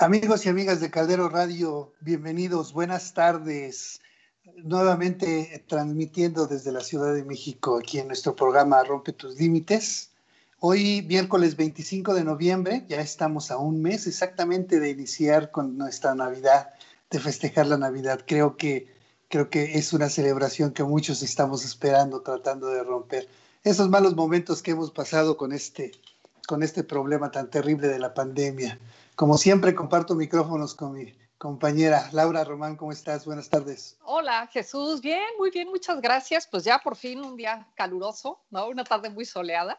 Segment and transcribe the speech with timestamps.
[0.00, 4.00] Amigos y amigas de Caldero Radio, bienvenidos, buenas tardes.
[4.56, 10.12] Nuevamente transmitiendo desde la Ciudad de México aquí en nuestro programa Rompe tus Límites.
[10.58, 16.14] Hoy, miércoles 25 de noviembre, ya estamos a un mes exactamente de iniciar con nuestra
[16.14, 16.70] Navidad,
[17.10, 18.20] de festejar la Navidad.
[18.26, 18.88] Creo que,
[19.28, 23.28] creo que es una celebración que muchos estamos esperando, tratando de romper
[23.64, 25.92] esos malos momentos que hemos pasado con este,
[26.48, 28.78] con este problema tan terrible de la pandemia.
[29.20, 32.74] Como siempre, comparto micrófonos con mi compañera Laura Román.
[32.74, 33.26] ¿Cómo estás?
[33.26, 33.98] Buenas tardes.
[34.02, 35.02] Hola, Jesús.
[35.02, 36.48] Bien, muy bien, muchas gracias.
[36.50, 38.68] Pues ya por fin un día caluroso, ¿no?
[38.68, 39.78] Una tarde muy soleada.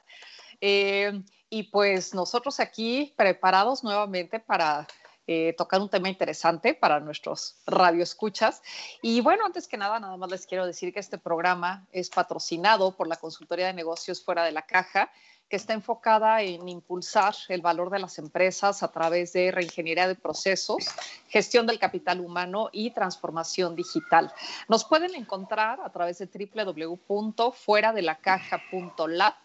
[0.61, 4.85] Eh, y pues nosotros aquí preparados nuevamente para
[5.25, 8.61] eh, tocar un tema interesante para nuestros radioescuchas.
[9.01, 12.95] Y bueno, antes que nada, nada más les quiero decir que este programa es patrocinado
[12.95, 15.09] por la Consultoría de Negocios Fuera de la Caja
[15.51, 20.15] que está enfocada en impulsar el valor de las empresas a través de reingeniería de
[20.15, 20.85] procesos,
[21.27, 24.31] gestión del capital humano y transformación digital.
[24.69, 29.35] Nos pueden encontrar a través de www.fueradelacaja.lat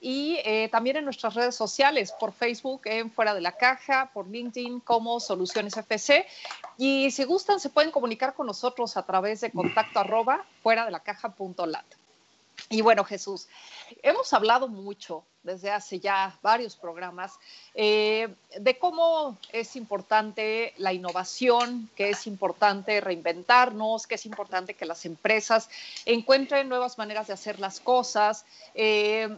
[0.00, 4.26] y eh, también en nuestras redes sociales, por Facebook en Fuera de la Caja, por
[4.26, 6.26] LinkedIn como Soluciones FC.
[6.76, 10.90] Y si gustan, se pueden comunicar con nosotros a través de contacto arroba fuera de
[10.90, 12.01] la caja.lat.
[12.68, 13.48] Y bueno, Jesús,
[14.02, 17.38] hemos hablado mucho desde hace ya varios programas
[17.74, 18.28] eh,
[18.58, 25.04] de cómo es importante la innovación, que es importante reinventarnos, que es importante que las
[25.04, 25.68] empresas
[26.06, 28.44] encuentren nuevas maneras de hacer las cosas.
[28.74, 29.28] Eh,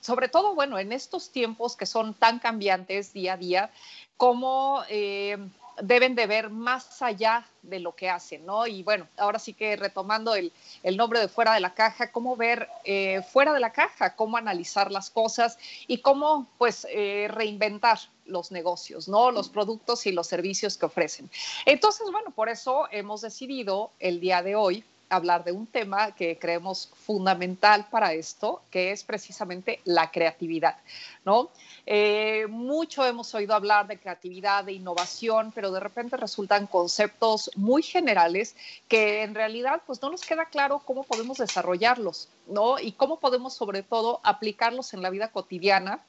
[0.00, 3.70] sobre todo, bueno, en estos tiempos que son tan cambiantes día a día,
[4.16, 5.36] cómo eh,
[5.82, 8.66] deben de ver más allá de lo que hacen, ¿no?
[8.66, 10.52] Y bueno, ahora sí que retomando el,
[10.96, 14.90] nombre de fuera de la caja, cómo ver eh, fuera de la caja, cómo analizar
[14.90, 19.30] las cosas y cómo pues eh, reinventar los negocios, ¿no?
[19.30, 21.30] Los productos y los servicios que ofrecen.
[21.66, 26.38] Entonces, bueno, por eso hemos decidido el día de hoy hablar de un tema que
[26.38, 30.78] creemos fundamental para esto, que es precisamente la creatividad,
[31.24, 31.50] ¿no?
[31.84, 37.82] Eh, mucho hemos oído hablar de creatividad, de innovación, pero de repente resultan conceptos muy
[37.82, 38.56] generales
[38.88, 42.78] que en realidad pues no nos queda claro cómo podemos desarrollarlos, ¿no?
[42.78, 46.04] Y cómo podemos sobre todo aplicarlos en la vida cotidiana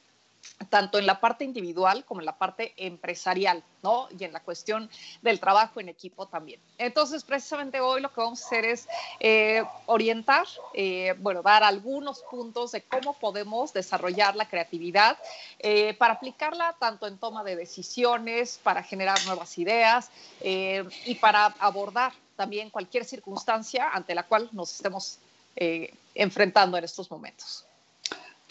[0.69, 4.07] tanto en la parte individual como en la parte empresarial, ¿no?
[4.17, 4.89] Y en la cuestión
[5.21, 6.59] del trabajo en equipo también.
[6.77, 8.87] Entonces, precisamente hoy lo que vamos a hacer es
[9.19, 15.17] eh, orientar, eh, bueno, dar algunos puntos de cómo podemos desarrollar la creatividad
[15.59, 20.09] eh, para aplicarla tanto en toma de decisiones, para generar nuevas ideas
[20.41, 25.19] y para abordar también cualquier circunstancia ante la cual nos estemos
[26.15, 27.65] enfrentando en estos momentos.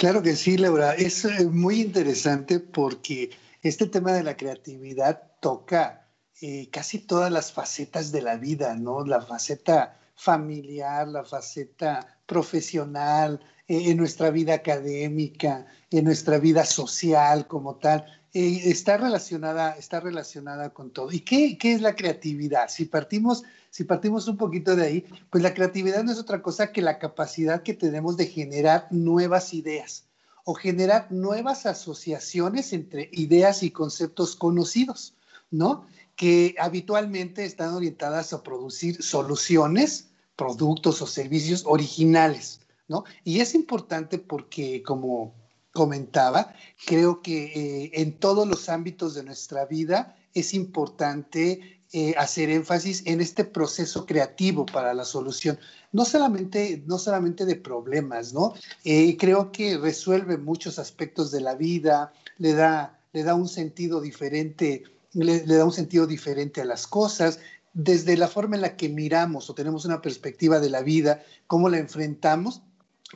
[0.00, 0.94] Claro que sí, Laura.
[0.94, 3.28] Es eh, muy interesante porque
[3.60, 6.08] este tema de la creatividad toca
[6.40, 9.04] eh, casi todas las facetas de la vida, ¿no?
[9.04, 17.46] La faceta familiar, la faceta profesional, eh, en nuestra vida académica, en nuestra vida social
[17.46, 18.19] como tal.
[18.32, 21.12] Está, relacionada, está relacionada con todo.
[21.12, 22.68] ¿Y qué, qué es la creatividad?
[22.68, 26.72] Si partimos si partimos un poquito de ahí, pues la creatividad no es otra cosa
[26.72, 30.06] que la capacidad que tenemos de generar nuevas ideas
[30.44, 35.14] o generar nuevas asociaciones entre ideas y conceptos conocidos,
[35.52, 35.86] ¿no?
[36.16, 43.04] Que habitualmente están orientadas a producir soluciones, productos o servicios originales, ¿no?
[43.22, 45.32] Y es importante porque, como
[45.72, 46.54] comentaba,
[46.86, 53.02] creo que eh, en todos los ámbitos de nuestra vida es importante eh, hacer énfasis
[53.06, 55.58] en este proceso creativo para la solución,
[55.90, 58.54] no solamente, no solamente de problemas, ¿no?
[58.84, 64.00] Eh, creo que resuelve muchos aspectos de la vida, le da, le da un sentido
[64.00, 64.84] diferente,
[65.14, 67.40] le, da un sentido diferente a las cosas,
[67.72, 71.68] desde la forma en la que miramos o tenemos una perspectiva de la vida, cómo
[71.68, 72.62] la enfrentamos,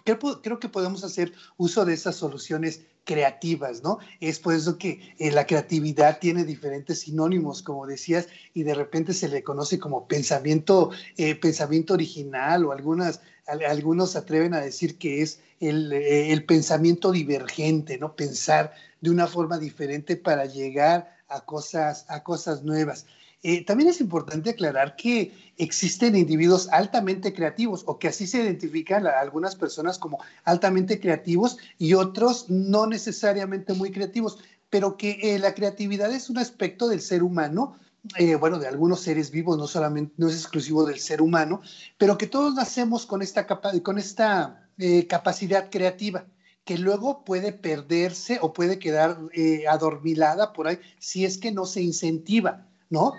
[0.02, 3.98] creo, creo que podemos hacer uso de esas soluciones creativas, ¿no?
[4.20, 9.12] Es por eso que eh, la creatividad tiene diferentes sinónimos, como decías, y de repente
[9.12, 15.22] se le conoce como pensamiento, eh, pensamiento original o algunas, algunos atreven a decir que
[15.22, 18.16] es el, eh, el, pensamiento divergente, ¿no?
[18.16, 23.06] Pensar de una forma diferente para llegar a cosas, a cosas nuevas.
[23.46, 29.06] Eh, también es importante aclarar que existen individuos altamente creativos o que así se identifican
[29.06, 34.38] a algunas personas como altamente creativos y otros no necesariamente muy creativos,
[34.70, 37.76] pero que eh, la creatividad es un aspecto del ser humano.
[38.18, 41.60] Eh, bueno, de algunos seres vivos, no solamente, no es exclusivo del ser humano,
[41.98, 44.68] pero que todos nacemos con esta, con esta
[45.08, 46.26] capacidad creativa
[46.64, 51.66] que luego puede perderse o puede quedar eh, adormilada por ahí si es que no
[51.66, 53.12] se incentiva, ¿no?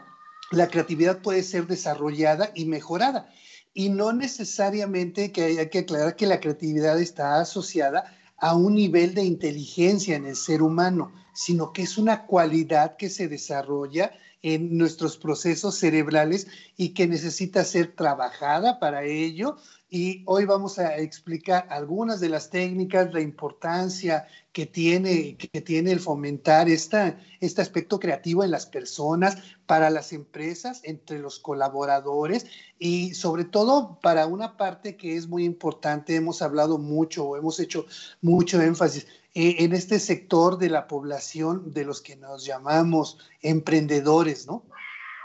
[0.51, 3.30] La creatividad puede ser desarrollada y mejorada.
[3.74, 9.13] Y no necesariamente que haya que aclarar que la creatividad está asociada a un nivel
[9.13, 14.12] de inteligencia en el ser humano, sino que es una cualidad que se desarrolla
[14.45, 16.45] en nuestros procesos cerebrales
[16.77, 19.57] y que necesita ser trabajada para ello.
[19.89, 25.92] Y hoy vamos a explicar algunas de las técnicas, la importancia que tiene, que tiene
[25.92, 32.45] el fomentar esta, este aspecto creativo en las personas, para las empresas, entre los colaboradores
[32.77, 37.88] y sobre todo para una parte que es muy importante, hemos hablado mucho hemos hecho
[38.21, 44.48] mucho énfasis eh, en este sector de la población de los que nos llamamos emprendedores,
[44.48, 44.64] ¿no?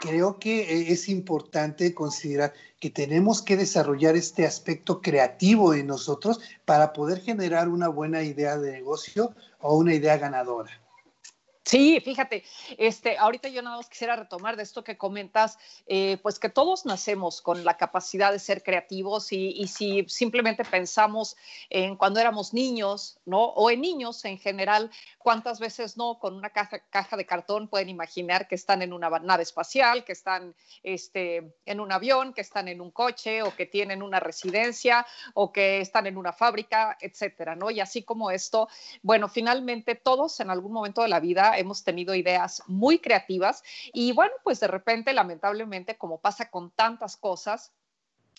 [0.01, 6.41] creo que eh, es importante considerar que tenemos que desarrollar este aspecto creativo en nosotros
[6.65, 10.81] para poder generar una buena idea de negocio o una idea ganadora.
[11.63, 12.43] Sí, fíjate,
[12.79, 16.87] este, ahorita yo nada más quisiera retomar de esto que comentas, eh, pues que todos
[16.87, 21.37] nacemos con la capacidad de ser creativos y, si simplemente pensamos
[21.69, 23.43] en cuando éramos niños, ¿no?
[23.43, 28.47] O en niños en general, ¿cuántas veces no con una caja, de cartón pueden imaginar
[28.47, 32.81] que están en una nave espacial, que están este, en un avión, que están en
[32.81, 35.05] un coche o que tienen una residencia
[35.35, 37.69] o que están en una fábrica, etcétera, ¿no?
[37.69, 38.67] Y así como esto,
[39.03, 43.63] bueno, finalmente todos en algún momento de la vida hemos tenido ideas muy creativas
[43.93, 47.71] y bueno, pues de repente, lamentablemente, como pasa con tantas cosas,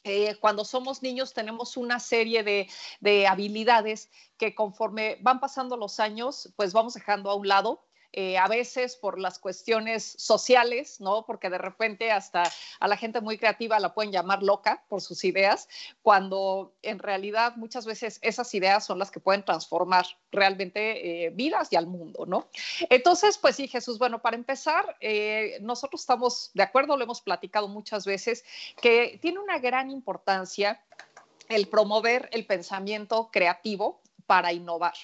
[0.05, 2.69] eh, cuando somos niños tenemos una serie de,
[3.01, 8.37] de, habilidades que conforme van pasando los años, pues vamos dejando a un lado eh,
[8.37, 11.25] a veces por las cuestiones sociales, ¿no?
[11.25, 12.43] Porque de repente hasta
[12.79, 15.69] a la gente muy creativa la pueden llamar loca por sus ideas,
[16.03, 21.69] cuando en realidad muchas veces esas ideas son las que pueden transformar realmente eh, vidas
[21.73, 22.49] y al mundo, ¿no?
[22.91, 27.69] Entonces, pues sí, Jesús, bueno, para empezar, eh, nosotros estamos de acuerdo, lo hemos platicado
[27.69, 28.45] muchas veces,
[28.81, 30.83] que tiene una gran importancia
[31.49, 34.95] el promover el pensamiento creativo para innovar.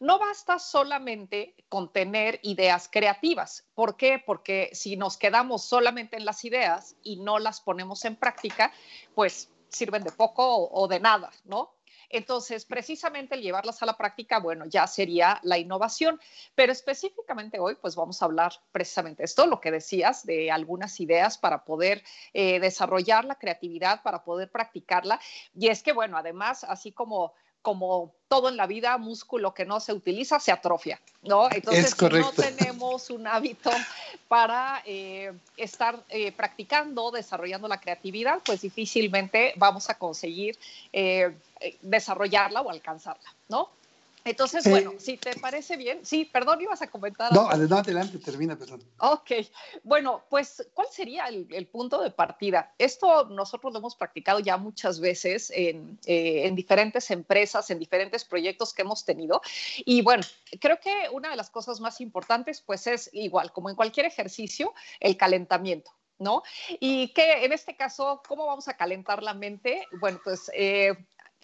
[0.00, 0.18] ¿No?
[0.18, 3.64] Basta solamente con tener ideas creativas.
[3.74, 4.22] ¿Por qué?
[4.24, 8.72] Porque si nos quedamos solamente en las ideas y no las ponemos en práctica,
[9.14, 11.74] pues sirven de poco o, de nada, ¿no?
[12.12, 16.20] Entonces, precisamente el llevarlas a la práctica, bueno, ya sería la innovación.
[16.56, 21.38] Pero específicamente hoy, pues vamos a hablar precisamente esto, lo que decías, de algunas ideas
[21.38, 22.02] para poder
[22.32, 25.20] eh, desarrollar la creatividad, para poder practicarla.
[25.54, 29.80] Y es que, bueno, además, así como como todo en la vida, músculo que no
[29.80, 31.48] se utiliza se atrofia, ¿no?
[31.50, 33.70] Entonces, si no tenemos un hábito
[34.28, 40.56] para eh, estar eh, practicando, desarrollando la creatividad, pues difícilmente vamos a conseguir
[40.92, 41.34] eh,
[41.82, 43.68] desarrollarla o alcanzarla, ¿no?
[44.24, 47.32] Entonces, bueno, si te parece bien, sí, perdón, ibas a comentar.
[47.32, 48.82] No, adelante, termina, perdón.
[48.98, 49.30] Ok,
[49.82, 52.74] bueno, pues, ¿cuál sería el, punto de partida?
[52.78, 58.24] Esto nosotros lo hemos practicado ya muchas veces en, eh, en, diferentes empresas, en diferentes
[58.24, 59.40] proyectos que hemos tenido.
[59.84, 60.22] Y bueno,
[60.60, 64.74] creo que una de las cosas más importantes, pues, es igual, como en cualquier ejercicio,
[65.00, 65.92] el calentamiento.
[66.20, 66.42] ¿no?
[66.78, 69.86] Y que en este caso, ¿cómo vamos a calentar la mente?
[69.98, 70.92] Bueno, pues eh,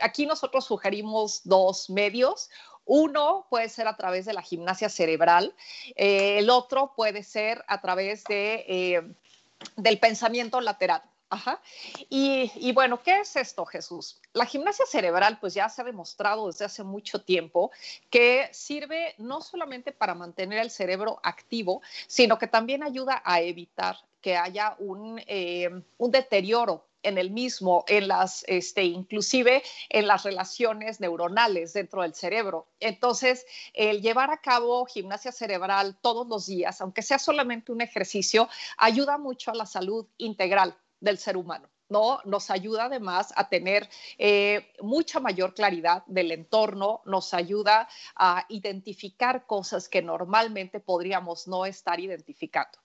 [0.00, 2.50] aquí nosotros sugerimos dos medios.
[2.84, 5.54] Uno puede ser a través de la gimnasia cerebral,
[5.96, 9.02] eh, el otro puede ser a través de, eh,
[9.76, 11.02] del pensamiento lateral.
[11.28, 11.60] Ajá.
[12.08, 14.20] Y, bueno, ¿qué es esto, Jesús?
[14.32, 17.72] La gimnasia cerebral, pues ya se ha demostrado desde hace mucho tiempo
[18.10, 23.96] que sirve no solamente para mantener el cerebro activo, sino que también ayuda a evitar
[24.20, 30.24] que haya un, eh, un deterioro en el mismo, en las, este, inclusive en las
[30.24, 32.66] relaciones neuronales dentro del cerebro.
[32.80, 38.48] Entonces, el llevar a cabo gimnasia cerebral todos los días, aunque sea solamente un ejercicio,
[38.76, 41.68] ayuda mucho a la salud integral del ser humano.
[41.88, 42.20] ¿no?
[42.24, 49.46] Nos ayuda además a tener eh, mucha mayor claridad del entorno, nos ayuda a identificar
[49.46, 52.78] cosas que normalmente podríamos no estar identificando.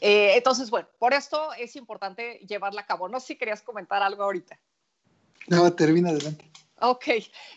[0.00, 3.08] Eh, entonces, bueno, por esto es importante llevarla a cabo.
[3.08, 4.58] No sé si querías comentar algo ahorita.
[5.48, 6.50] No, termina adelante.
[6.80, 7.06] Ok,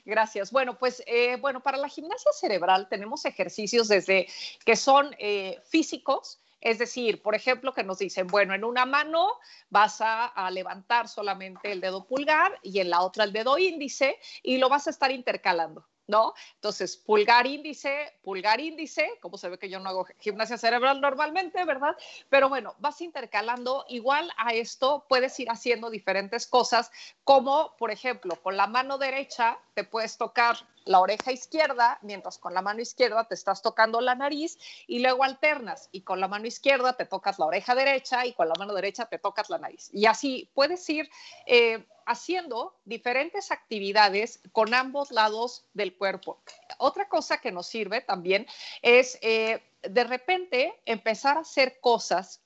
[0.05, 0.51] gracias.
[0.51, 4.27] Bueno, pues eh, bueno, para la gimnasia cerebral tenemos ejercicios desde
[4.63, 9.27] que son eh, físicos, es decir, por ejemplo, que nos dicen, bueno, en una mano
[9.69, 14.17] vas a, a, levantar solamente el dedo pulgar y en la otra el dedo índice
[14.41, 15.85] y lo vas a estar intercalando.
[16.09, 16.33] ¿No?
[16.55, 21.63] Entonces, pulgar índice, pulgar índice, como se ve que yo no hago gimnasia cerebral normalmente,
[21.65, 21.95] ¿verdad?
[22.29, 26.91] Pero bueno, vas intercalando, igual a esto puedes ir haciendo diferentes cosas,
[27.23, 32.55] como por ejemplo, con la mano derecha te puedes tocar la oreja izquierda, mientras con
[32.55, 36.47] la mano izquierda te estás tocando la nariz y luego alternas y con la mano
[36.47, 39.91] izquierda te tocas la oreja derecha y con la mano derecha te tocas la nariz.
[39.93, 41.07] Y así puedes ir...
[41.45, 46.41] Eh, haciendo diferentes actividades con ambos lados del cuerpo.
[46.79, 48.47] Otra cosa que nos sirve también
[48.81, 52.41] es eh, de repente empezar a hacer cosas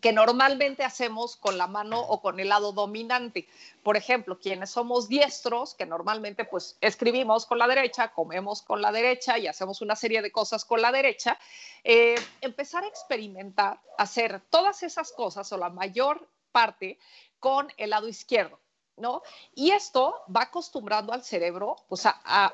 [0.00, 3.48] que normalmente hacemos con la mano o con el lado dominante.
[3.82, 8.92] Por ejemplo, quienes somos diestros, que normalmente pues escribimos con la derecha, comemos con la
[8.92, 11.38] derecha y hacemos una serie de cosas con la derecha,
[11.82, 17.00] eh, empezar a experimentar, hacer todas esas cosas o la mayor parte
[17.40, 18.60] con el lado izquierdo.
[18.96, 19.22] ¿No?
[19.54, 22.04] Y esto va acostumbrando al cerebro, pues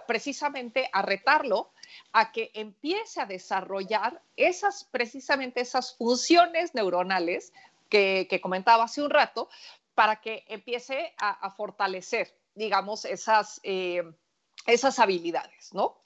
[0.07, 1.71] precisamente a retarlo
[2.13, 7.53] a que empiece a desarrollar esas, precisamente esas funciones neuronales
[7.89, 9.49] que, comentaba hace un rato,
[9.95, 14.03] para que empiece a, fortalecer, digamos, esas, eh,
[14.67, 16.01] esas habilidades, ¿no?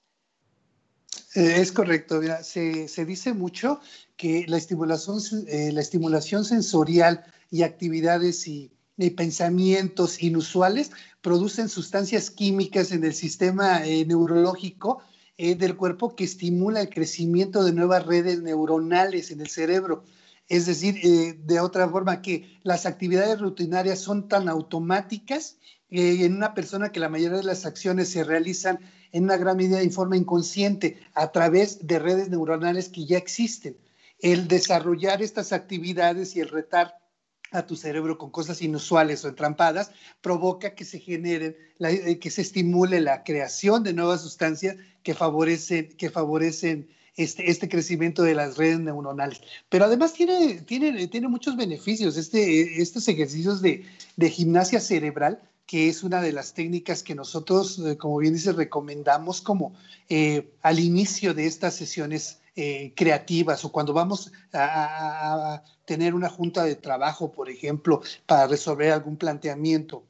[1.36, 3.80] Eh, es correcto, se, se, dice mucho
[4.16, 12.30] que la estimulación, eh, la estimulación sensorial y actividades y de pensamientos inusuales producen sustancias
[12.30, 15.02] químicas en el sistema eh, neurológico
[15.36, 20.04] eh, del cuerpo que estimula el crecimiento de nuevas redes neuronales en el cerebro.
[20.48, 26.52] Es decir, eh, de otra forma, que las actividades rutinarias son tan automáticas en una
[26.52, 28.80] persona que la mayoría de las acciones se realizan
[29.12, 33.76] en una gran medida en forma inconsciente a través de redes neuronales que ya existen.
[34.18, 37.05] El desarrollar estas actividades y el retar
[37.52, 42.42] a tu cerebro con cosas inusuales o entrampadas, provoca que se generen, eh, que se
[42.42, 48.56] estimule la creación de nuevas sustancias que favorecen, que favorecen este, este crecimiento de las
[48.56, 49.40] redes neuronales.
[49.68, 52.16] Pero además tiene, tiene, tiene muchos beneficios.
[52.16, 53.84] Este, estos ejercicios de,
[54.16, 58.52] de gimnasia cerebral que es una de las técnicas que nosotros, eh, como bien dice,
[58.52, 59.74] recomendamos como
[60.08, 66.64] eh, al inicio de estas sesiones eh, creativas o cuando vamos a, tener una junta
[66.64, 70.04] de trabajo, por ejemplo, para resolver algún planteamiento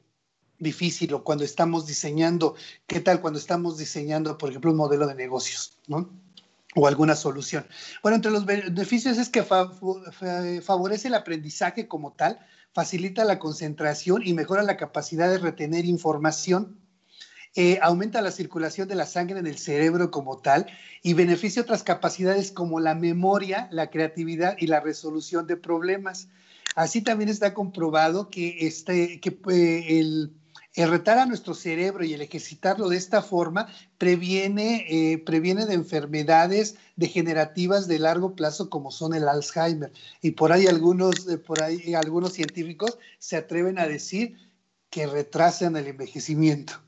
[0.59, 2.55] difícil o cuando estamos diseñando,
[2.87, 6.09] ¿qué tal cuando estamos diseñando, por ejemplo, un modelo de negocios, ¿no?
[6.75, 7.65] O alguna solución.
[8.03, 12.39] Bueno, entre los beneficios es que favorece el aprendizaje como tal,
[12.73, 16.79] facilita la concentración y mejora la capacidad de retener información
[17.59, 20.67] eh, aumenta la circulación de la sangre en el cerebro como tal
[21.01, 26.27] y beneficia otras capacidades como la memoria, la creatividad y la resolución de problemas.
[26.75, 30.33] Así también está comprobado que, este, que eh, el,
[30.87, 36.75] retar a nuestro cerebro y el ejercitarlo de esta forma previene, eh, previene de enfermedades
[36.95, 39.91] degenerativas de largo plazo como son el Alzheimer.
[40.21, 44.37] Y por ahí algunos, por ahí algunos científicos se atreven a decir
[44.91, 46.86] que retrasan el envejecimiento.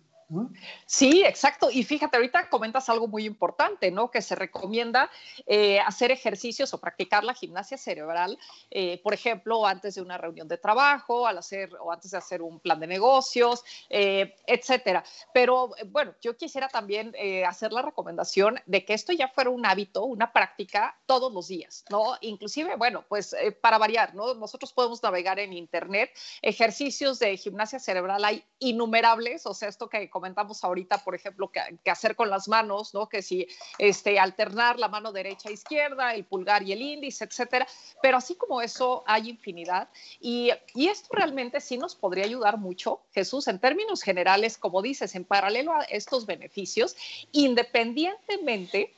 [0.85, 1.69] Sí, exacto.
[1.71, 4.11] Y fíjate, ahorita comentas algo muy importante, ¿no?
[4.11, 5.09] Que se recomienda
[5.47, 8.37] eh, hacer ejercicios o practicar la gimnasia cerebral,
[8.69, 12.43] eh, por ejemplo, antes de una reunión de trabajo, al hacer o antes de hacer
[12.43, 15.03] un plan de negocios, eh, etcétera.
[15.33, 17.13] Pero bueno, yo quisiera también
[17.47, 21.85] hacer la recomendación de que esto ya fuera un hábito, una práctica todos los días,
[21.89, 22.17] ¿no?
[22.21, 24.35] Inclusive, bueno, pues para variar, ¿no?
[24.35, 30.09] Nosotros podemos navegar en internet, ejercicios de gimnasia cerebral hay innumerables, o sea, esto que
[30.19, 33.07] comentamos ahorita, por ejemplo, qué hacer con las manos, ¿no?
[33.07, 33.47] Que si
[33.77, 37.65] este, alternar la mano derecha e izquierda, el pulgar y el índice, etcétera.
[38.01, 39.87] Pero así como eso, hay infinidad.
[40.19, 45.15] Y, y esto realmente sí nos podría ayudar mucho, Jesús, en términos generales, como dices,
[45.15, 46.97] en paralelo a estos beneficios,
[47.31, 48.93] independientemente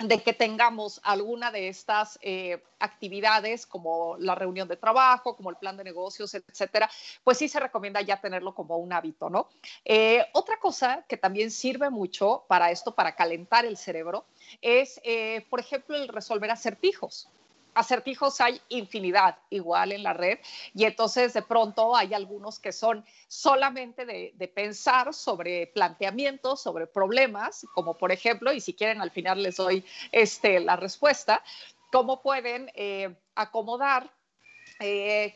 [0.00, 5.56] de que tengamos alguna de estas eh, actividades como la reunión de trabajo, como el
[5.56, 6.90] plan de negocios, etcétera,
[7.22, 9.48] pues sí se recomienda ya tenerlo como un hábito, ¿no?
[9.84, 14.24] Eh, otra cosa que también sirve mucho para esto, para calentar el cerebro,
[14.62, 17.28] es, eh, por ejemplo, el resolver acertijos
[17.74, 20.38] acertijos hay infinidad igual en la red
[20.74, 27.66] y entonces de pronto hay algunos que son solamente de, pensar sobre planteamientos, sobre problemas,
[27.74, 31.42] como por ejemplo, y si quieren al final les doy este, la respuesta,
[31.92, 34.10] cómo pueden eh, acomodar
[34.80, 35.34] eh,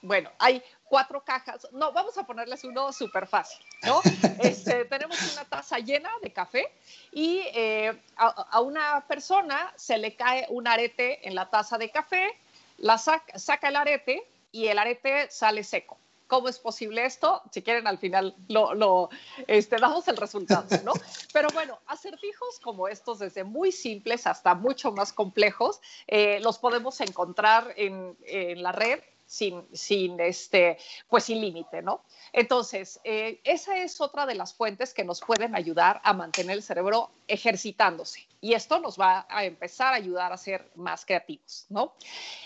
[0.00, 1.66] bueno, hay cuatro cajas.
[1.72, 4.00] No, vamos a ponerles uno súper fácil, ¿no?
[4.42, 6.72] Este, tenemos una taza llena de café
[7.12, 12.28] y eh, a, una persona se le cae un arete en la taza de café,
[12.76, 15.98] la saca, saca el arete y el arete sale seco.
[16.28, 17.42] ¿Cómo es posible esto?
[17.50, 19.08] Si quieren, al final lo,
[19.46, 20.92] este, damos el resultado, ¿no?
[21.32, 27.00] Pero bueno, acertijos como estos, desde muy simples hasta mucho más complejos, eh, los podemos
[27.00, 32.02] encontrar en, en la red sin, sin, este, pues sin límite, ¿no?
[32.32, 36.62] Entonces, eh, esa es otra de las fuentes que nos pueden ayudar a mantener el
[36.62, 38.26] cerebro ejercitándose.
[38.40, 41.92] Y esto nos va a empezar a ayudar a ser más creativos, ¿no?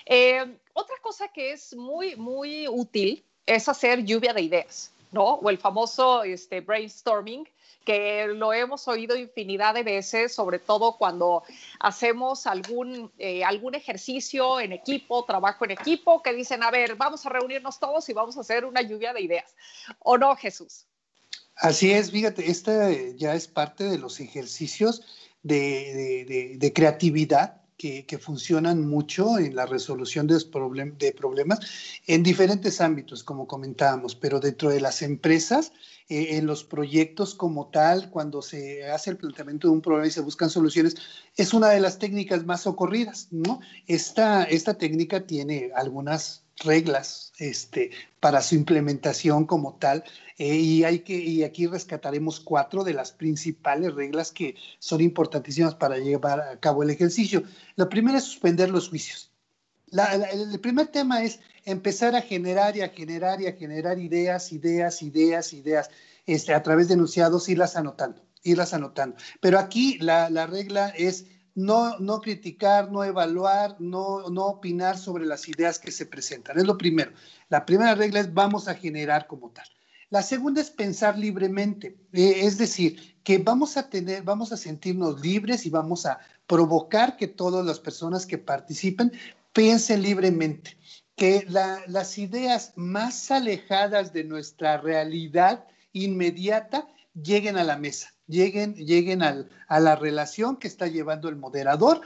[0.04, 5.34] Eh, otra cosa que es muy, muy útil es hacer lluvia de ideas, ¿no?
[5.34, 7.48] O el famoso este, brainstorming,
[7.84, 11.42] que lo hemos oído infinidad de veces, sobre todo cuando
[11.80, 17.24] hacemos algún, eh, algún ejercicio en equipo, trabajo en equipo, que dicen, a ver, vamos
[17.26, 19.54] a reunirnos todos y vamos a hacer una lluvia de ideas.
[19.98, 20.86] ¿O no, Jesús?
[21.56, 25.02] Así es, fíjate, esta ya es parte de los ejercicios
[25.42, 27.61] de, de creatividad
[28.06, 31.58] que, funcionan mucho en la resolución de, problemas
[32.06, 35.72] en diferentes ámbitos, como comentábamos, pero dentro de las empresas,
[36.08, 40.12] eh, en los proyectos como tal, cuando se hace el planteamiento de un problema y
[40.12, 40.94] se buscan soluciones,
[41.36, 43.60] es una de las técnicas más socorridas, ¿no?
[43.88, 47.90] Esta, esta técnica tiene algunas reglas este,
[48.20, 50.04] para su implementación como tal.
[50.38, 55.74] Eh, y, hay que, y aquí rescataremos cuatro de las principales reglas que son importantísimas
[55.74, 57.42] para llevar a cabo el ejercicio.
[57.76, 59.30] La primera es suspender los juicios.
[59.90, 65.02] el primer tema es empezar a generar y a generar y a generar ideas, ideas,
[65.02, 65.90] ideas, ideas,
[66.26, 69.16] este, a través de enunciados, irlas anotando, irlas anotando.
[69.40, 75.26] Pero aquí la, la regla es no, no criticar, no evaluar, no, no opinar sobre
[75.26, 76.58] las ideas que se presentan.
[76.58, 77.12] Es lo primero.
[77.48, 79.66] La primera regla es vamos a generar como tal.
[80.10, 85.20] La segunda es pensar libremente, eh, es decir, que vamos a tener, vamos a sentirnos
[85.22, 89.12] libres y vamos a provocar que todas las personas que participen
[89.54, 90.76] piensen libremente,
[91.16, 99.22] que las ideas más alejadas de nuestra realidad inmediata lleguen a la mesa lleguen, lleguen
[99.22, 102.02] a la relación que está llevando el moderador.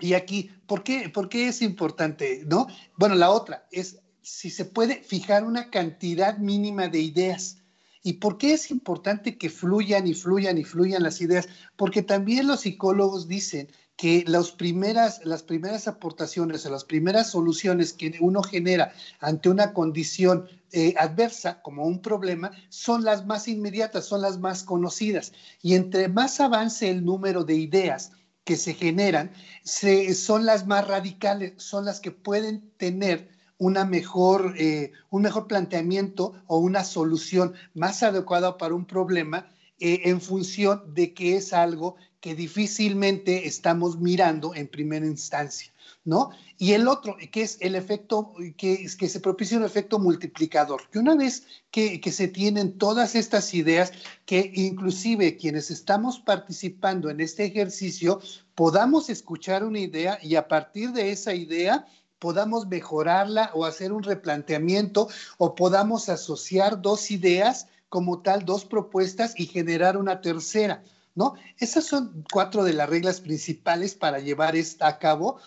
[0.00, 2.42] Y aquí, ¿por qué, ¿por qué es importante?
[2.46, 2.66] ¿no?
[2.96, 7.62] Bueno, la otra es si se puede fijar una cantidad mínima de ideas.
[8.02, 11.48] ¿Y por qué es importante que fluyan y fluyan y fluyan las ideas?
[11.76, 17.92] Porque también los psicólogos dicen que las primeras, las primeras aportaciones o las primeras soluciones
[17.92, 24.04] que uno genera ante una condición eh, adversa, como un problema, son las más inmediatas,
[24.04, 25.32] son las más conocidas.
[25.62, 28.12] Y entre más avance el número de ideas
[28.44, 29.32] que se generan,
[29.64, 36.34] son las más radicales, son las que pueden tener una mejor, eh, un mejor planteamiento
[36.46, 39.48] o una solución más adecuada para un problema
[39.80, 45.72] eh, en función de que es algo que difícilmente estamos mirando en primera instancia,
[46.04, 46.30] ¿no?
[46.58, 50.98] Y el otro, que es el efecto, que, que se propicia un efecto multiplicador, que
[50.98, 53.92] una vez que, que, se tienen todas estas ideas,
[54.26, 58.20] que inclusive quienes estamos participando en este ejercicio,
[58.56, 61.86] podamos escuchar una idea y a partir de esa idea
[62.18, 69.34] podamos mejorarla o hacer un replanteamiento o podamos asociar dos ideas como tal, dos propuestas
[69.36, 70.82] y generar una tercera.
[71.18, 71.34] ¿No?
[71.58, 75.40] Esas son cuatro de las reglas principales para llevar a cabo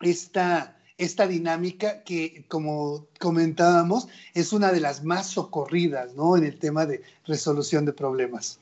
[0.00, 6.36] esta, esta dinámica que, como comentábamos, es una de las más socorridas, ¿no?
[6.36, 8.58] En el tema de resolución de problemas.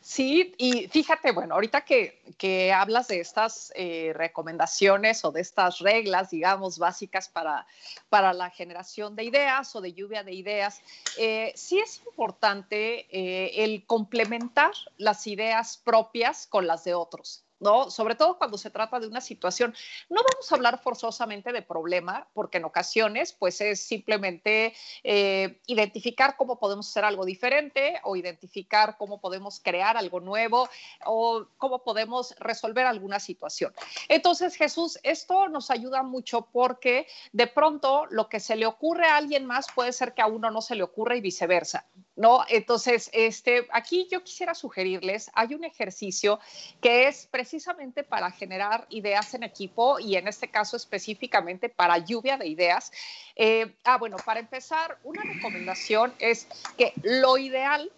[0.00, 6.30] Sí, y fíjate, bueno, ahorita que, hablas de estas eh, recomendaciones o de estas reglas,
[6.30, 7.66] digamos, básicas para,
[8.08, 10.80] para la generación de ideas o de lluvia de ideas,
[11.18, 17.44] eh, sí es importante eh, el complementar las ideas propias con las de otros.
[17.62, 17.90] ¿No?
[17.90, 19.74] Sobre todo cuando se trata de una situación.
[20.10, 26.36] No vamos a hablar forzosamente de problema, porque en ocasiones, pues es simplemente eh, identificar
[26.36, 30.68] cómo podemos hacer algo diferente o identificar cómo podemos crear algo nuevo
[31.06, 33.72] o cómo podemos resolver alguna situación.
[34.08, 39.16] Entonces, Jesús, esto nos ayuda mucho porque de pronto lo que se le ocurre a
[39.16, 41.86] alguien más puede ser que a uno no se le ocurra y viceversa.
[42.16, 42.44] ¿No?
[42.48, 46.40] Entonces, este, aquí yo quisiera sugerirles, hay un ejercicio
[46.80, 52.36] que es precisamente para generar ideas en equipo y en este caso específicamente para lluvia
[52.36, 52.92] de ideas.
[53.36, 56.46] Eh, ah, bueno, para empezar, una recomendación es
[56.76, 57.90] que lo ideal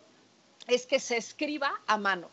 [0.66, 2.30] es que se escriba a mano.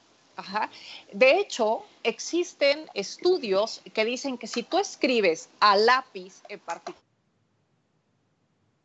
[1.12, 7.11] De hecho, existen estudios que dicen que si tú escribes a lápiz en particular,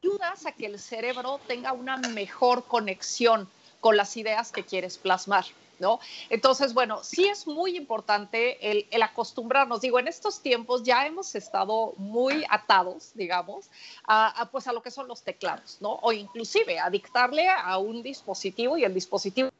[0.06, 3.48] ayudas a que el cerebro tenga una mejor conexión
[3.80, 5.44] con las ideas que quieres plasmar.
[5.78, 6.00] ¿no?
[6.30, 9.82] Entonces, bueno, sí es muy importante el, el, acostumbrarnos.
[9.82, 13.66] Digo, en estos tiempos ya hemos estado muy atados, digamos,
[14.06, 15.98] a, pues a lo que son los teclados, ¿no?
[16.00, 19.50] O inclusive a dictarle a un dispositivo y el dispositivo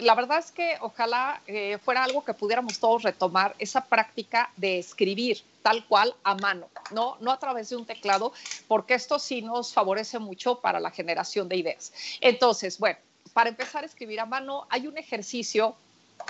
[0.00, 4.78] la verdad es que ojalá eh, fuera algo que pudiéramos todos retomar, esa práctica de
[4.78, 8.32] escribir tal cual a mano, no, no a través de un teclado,
[8.68, 11.92] porque esto sí nos favorece mucho para la generación de ideas.
[12.20, 12.98] Entonces, bueno,
[13.32, 15.74] para empezar a escribir a mano, hay un ejercicio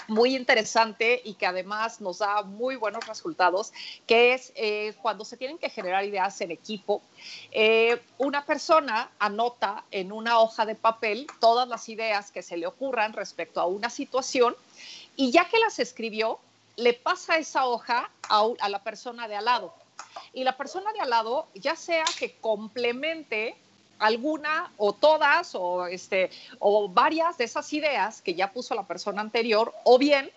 [0.08, 3.72] muy interesante y que además nos da muy buenos resultados,
[4.06, 7.02] que es eh, cuando se tienen que generar ideas en equipo,
[7.52, 12.66] eh, una persona anota en una hoja de papel todas las ideas que se le
[12.66, 14.56] ocurran respecto a una situación
[15.16, 16.38] y ya que las escribió,
[16.76, 19.74] le pasa esa hoja a, a la persona de al lado.
[20.32, 23.56] Y la persona de al lado, ya sea que complemente
[23.98, 29.20] alguna o todas o, este, o varias de esas ideas que ya puso la persona
[29.20, 30.30] anterior o bien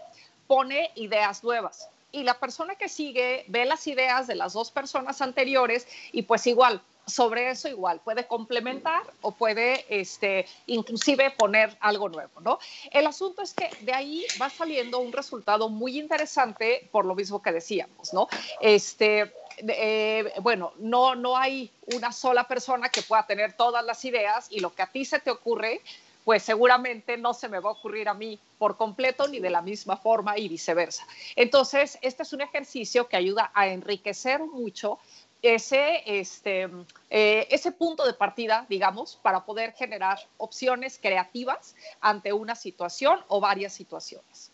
[0.47, 1.89] pone ideas nuevas.
[2.11, 6.47] Y la persona que sigue ve las ideas de las dos personas anteriores y pues
[6.47, 12.59] igual, sobre eso igual, puede complementar o puede este, inclusive poner algo nuevo, ¿no?
[12.91, 17.41] El asunto es que de ahí va saliendo un resultado muy interesante por lo mismo
[17.41, 18.27] que decíamos, ¿no?
[18.61, 24.47] Este, eh, bueno, no, no hay una sola persona que pueda tener todas las ideas
[24.49, 25.81] y lo que a ti se te ocurre,
[26.23, 29.61] pues seguramente no se me va a ocurrir a mí por completo ni de la
[29.61, 31.07] misma forma y viceversa.
[31.35, 34.99] Entonces, este es un ejercicio que ayuda a enriquecer mucho
[35.41, 36.67] ese, este,
[37.09, 43.39] eh, ese punto de partida, digamos, para poder generar opciones creativas ante una situación o
[43.39, 44.51] varias situaciones.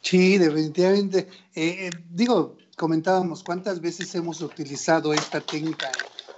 [0.00, 1.28] Sí, definitivamente.
[1.54, 5.90] Eh, digo, comentábamos cuántas veces hemos utilizado esta técnica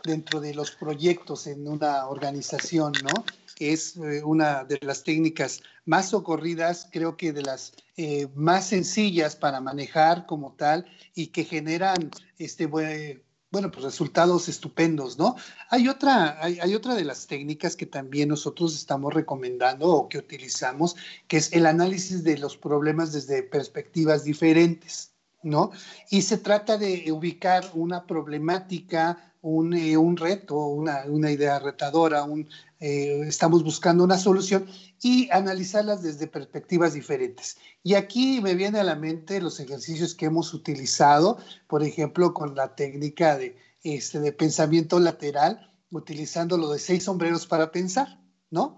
[0.04, 3.24] dentro de los proyectos en una organización, ¿no?
[3.58, 9.36] Es eh, una de las técnicas más socorridas, creo que de las eh, más sencillas
[9.36, 15.36] para manejar como tal y que generan este, bueno, pues resultados estupendos, ¿no?
[15.70, 20.18] Hay otra, hay, hay, otra de las técnicas que también nosotros estamos recomendando o que
[20.18, 20.96] utilizamos,
[21.26, 25.15] que es el análisis de los problemas desde perspectivas diferentes.
[25.46, 25.70] ¿No?
[26.10, 32.24] Y se trata de ubicar una problemática, un, eh, un reto, una, una, idea retadora,
[32.24, 32.48] un,
[32.80, 34.66] eh, estamos buscando una solución
[35.00, 37.58] y analizarlas desde perspectivas diferentes.
[37.84, 42.56] Y aquí me viene a la mente los ejercicios que hemos utilizado, por ejemplo, con
[42.56, 48.76] la técnica de, este, de pensamiento lateral, utilizando lo de seis sombreros para pensar, ¿no?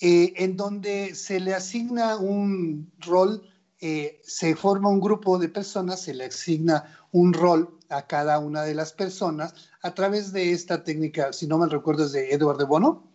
[0.00, 3.48] Eh, en donde se le asigna un rol
[3.86, 8.62] eh, se forma un grupo de personas, se le asigna un rol a cada una
[8.62, 12.56] de las personas a través de esta técnica, si no me recuerdo, es de Edward
[12.56, 13.12] de Bono,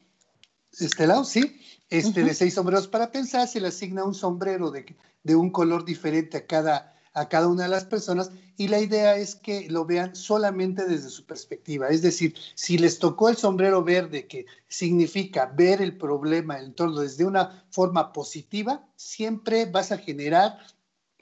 [0.79, 4.95] este lado, sí, este, de seis sombreros para pensar, se le asigna un sombrero de,
[5.23, 9.15] de un color diferente a cada a cada una de las personas y la idea
[9.15, 11.89] es que lo vean solamente desde su perspectiva.
[11.89, 17.01] Es decir, si les tocó el sombrero verde, que significa ver el problema, el entorno
[17.01, 20.59] desde una forma positiva, siempre vas a generar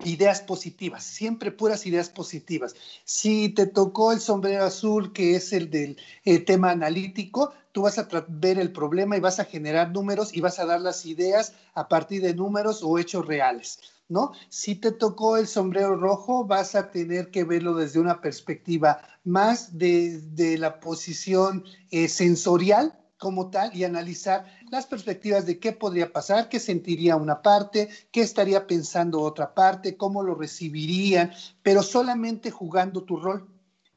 [0.04, 2.76] ideas positivas, siempre puras ideas positivas.
[3.04, 7.98] Si te tocó el sombrero azul, que es el del eh, tema analítico, tú vas
[7.98, 11.54] a ver el problema y vas a generar números y vas a dar las ideas
[11.74, 13.80] a partir de números o hechos reales.
[14.10, 14.32] ¿No?
[14.50, 19.78] Si te tocó el sombrero rojo, vas a tener que verlo desde una perspectiva más
[19.78, 26.50] de, la posición eh, sensorial como tal y analizar las perspectivas de qué podría pasar,
[26.50, 31.32] qué sentiría una parte, qué estaría pensando otra parte, cómo lo recibirían,
[31.64, 33.50] pero solamente jugando tu rol.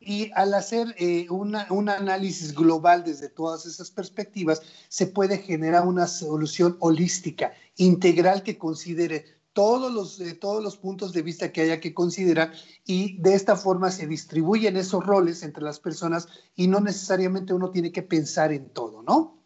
[0.02, 1.54] Y al hacer eh, un
[1.90, 9.39] análisis global desde todas esas perspectivas, se puede generar una solución holística, integral que considere
[9.52, 12.52] todos los, todos los puntos de vista que haya que considerar
[12.84, 17.70] y de esta forma se distribuyen esos roles entre las personas y no necesariamente uno
[17.70, 19.40] tiene que pensar en todo, ¿no?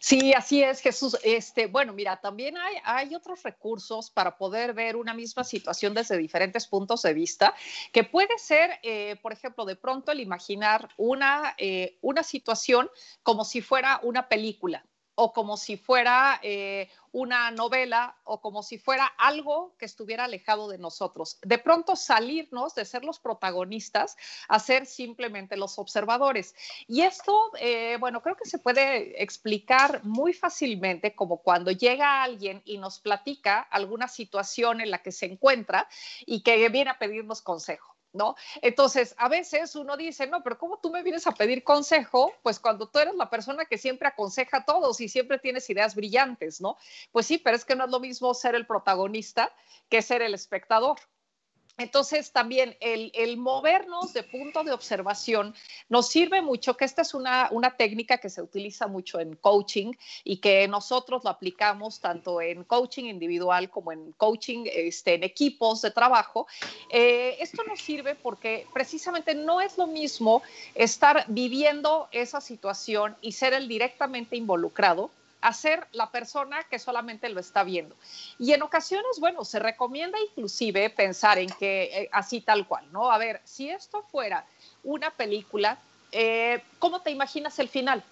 [0.00, 1.16] Sí, así es, Jesús.
[1.22, 6.16] Este, bueno, mira, también hay, hay otros recursos para poder ver una misma situación desde
[6.16, 7.54] diferentes puntos de vista,
[7.92, 12.88] que puede ser, eh, por ejemplo, de pronto el imaginar una, eh, una situación
[13.22, 14.84] como si fuera una película
[15.20, 20.68] o como si fuera eh, una novela o como si fuera algo que estuviera alejado
[20.68, 21.40] de nosotros.
[21.42, 26.54] De pronto salirnos de ser los protagonistas a ser simplemente los observadores.
[26.86, 32.62] Y esto, eh, bueno, creo que se puede explicar muy fácilmente como cuando llega alguien
[32.64, 35.88] y nos platica alguna situación en la que se encuentra
[36.26, 37.97] y que viene a pedirnos consejo.
[38.12, 38.34] ¿No?
[38.62, 42.32] Entonces, a veces uno dice, no, pero ¿cómo tú me vienes a pedir consejo?
[42.42, 45.94] Pues cuando tú eres la persona que siempre aconseja a todos y siempre tienes ideas
[45.94, 46.76] brillantes, ¿no?
[47.12, 49.52] Pues sí, pero es que no es lo mismo ser el protagonista
[49.88, 50.98] que ser el espectador.
[51.78, 55.54] Entonces, también el, movernos de punto de observación
[55.88, 59.92] nos sirve mucho, que esta es una, técnica que se utiliza mucho en coaching
[60.24, 65.80] y que nosotros lo aplicamos tanto en coaching individual como en coaching este, en equipos
[65.82, 66.48] de trabajo.
[66.90, 70.42] Eh, esto nos sirve porque precisamente no es lo mismo
[70.74, 77.28] estar viviendo esa situación y ser el directamente involucrado a ser la persona que solamente
[77.28, 77.94] lo está viendo.
[78.38, 83.10] Y en ocasiones, bueno, se recomienda inclusive pensar en que eh, así tal cual, ¿no?
[83.10, 84.44] A ver, si esto fuera
[84.82, 85.78] una película,
[86.12, 88.02] eh, ¿cómo te imaginas el final?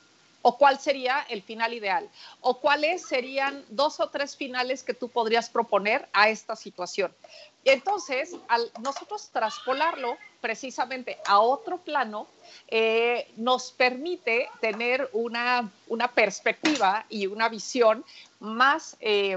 [0.49, 2.09] ¿O cuál sería el final ideal?
[2.41, 7.13] ¿O cuáles serían dos o tres finales que tú podrías proponer a esta situación?
[7.65, 12.29] Entonces, al nosotros traspolarlo precisamente a otro plano,
[12.69, 15.69] eh, nos permite tener una,
[16.15, 18.05] perspectiva y una visión
[18.39, 19.37] más eh,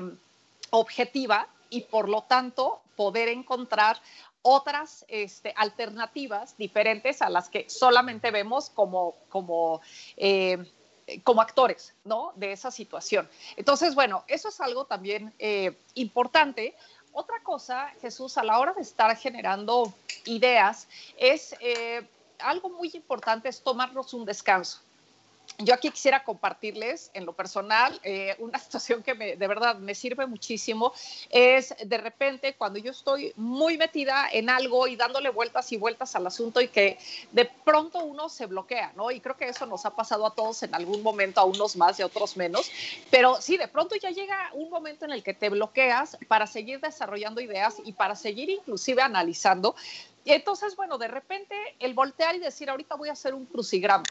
[0.70, 4.00] objetiva y por lo tanto poder encontrar
[4.44, 9.82] otras este, alternativas diferentes a las que solamente vemos como, como,
[10.16, 10.64] eh,
[11.24, 12.34] como actores ¿no?
[12.36, 13.30] de esa situación.
[13.56, 15.34] Entonces, bueno, eso es algo también
[15.96, 16.76] importante
[17.12, 19.94] otra cosa, Jesús, a la hora de estar generando
[20.26, 22.08] ideas, es eh,
[22.40, 24.80] algo muy importante, es tomarnos un descanso
[25.60, 30.26] yo aquí quisiera compartirles en lo personal eh, una situación que de verdad me sirve
[30.26, 30.94] muchísimo.
[31.30, 36.16] Es de repente cuando yo estoy muy metida en algo y dándole vueltas y vueltas
[36.16, 36.98] al asunto y que
[37.32, 39.12] de pronto uno se bloquea, ¿no?
[39.12, 42.00] Y creo que eso nos ha pasado a todos en algún momento, a unos más
[42.00, 42.72] y a otros menos.
[43.12, 46.80] Pero sí, de pronto ya llega un momento en el que te bloqueas para seguir
[46.80, 49.76] desarrollando ideas y para seguir inclusive analizando.
[50.24, 54.04] Entonces, bueno, de repente el voltear y decir, ahorita voy a hacer un crucigrama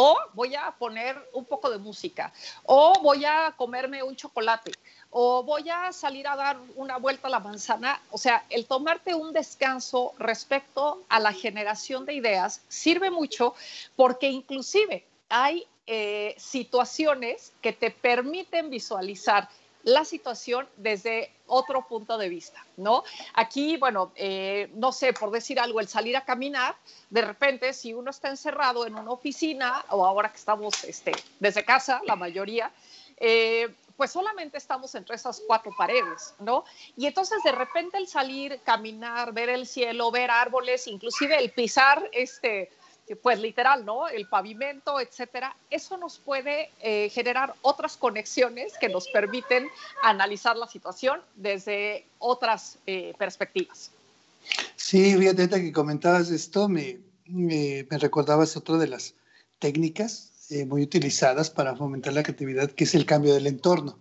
[0.00, 2.32] o voy a poner un poco de música,
[2.62, 4.70] o voy a comerme un chocolate,
[5.10, 8.00] o voy a salir a dar una vuelta a la manzana.
[8.12, 13.56] O sea, el tomarte un descanso respecto a la generación de ideas sirve mucho
[13.96, 19.48] porque inclusive hay eh, situaciones que te permiten visualizar
[19.88, 23.04] la situación desde otro punto de vista, ¿no?
[23.32, 26.76] Aquí, bueno, eh, no sé, por decir algo, el salir a caminar,
[27.08, 31.64] de repente, si uno está encerrado en una oficina, o ahora que estamos este, desde
[31.64, 32.70] casa, la mayoría,
[33.16, 36.64] eh, pues solamente estamos entre esas cuatro paredes, ¿no?
[36.96, 42.08] Y entonces de repente el salir, caminar, ver el cielo, ver árboles, inclusive el pisar
[42.12, 42.70] este,
[43.16, 44.08] pues literal, ¿no?
[44.08, 45.56] El pavimento, etcétera.
[45.70, 49.68] Eso nos puede eh, generar otras conexiones que nos permiten
[50.02, 53.90] analizar la situación desde otras eh, perspectivas.
[54.76, 59.14] Sí, fíjate que comentabas esto, me, me, recordabas otra de las
[59.58, 63.98] técnicas eh, muy utilizadas para fomentar la creatividad, que es el cambio del entorno,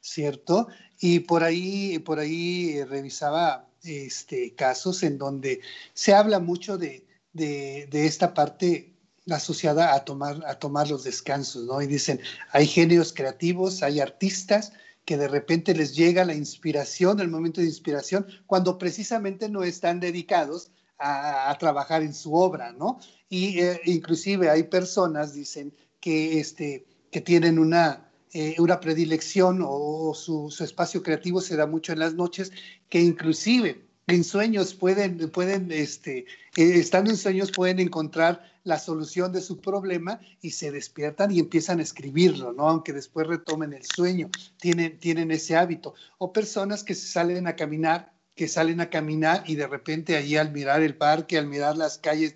[0.00, 0.68] ¿cierto?
[1.00, 5.60] Y por ahí, por ahí revisaba este, casos en donde
[5.94, 7.07] se habla mucho de,
[7.38, 8.94] de, esta parte
[9.30, 11.80] asociada a tomar, a tomar los descansos, ¿no?
[11.80, 12.20] Y dicen,
[12.52, 14.72] hay genios creativos, hay artistas
[15.04, 20.00] que de repente les llega la inspiración, el momento de inspiración, cuando precisamente no están
[20.00, 22.98] dedicados a, trabajar en su obra, ¿no?
[23.28, 30.12] Y eh, inclusive hay personas, dicen, que, este, que tienen una, eh, una predilección o,
[30.14, 32.52] su, su, espacio creativo se da mucho en las noches,
[32.88, 36.20] que inclusive en sueños pueden, pueden este,
[36.56, 41.38] eh, estando en sueños pueden encontrar la solución de su problema y se despiertan y
[41.38, 42.68] empiezan a escribirlo, ¿no?
[42.68, 45.94] Aunque después retomen el sueño, tienen, tienen ese hábito.
[46.16, 50.52] O personas que salen a caminar, que salen a caminar y de repente allí al
[50.52, 52.34] mirar el parque, al mirar las calles,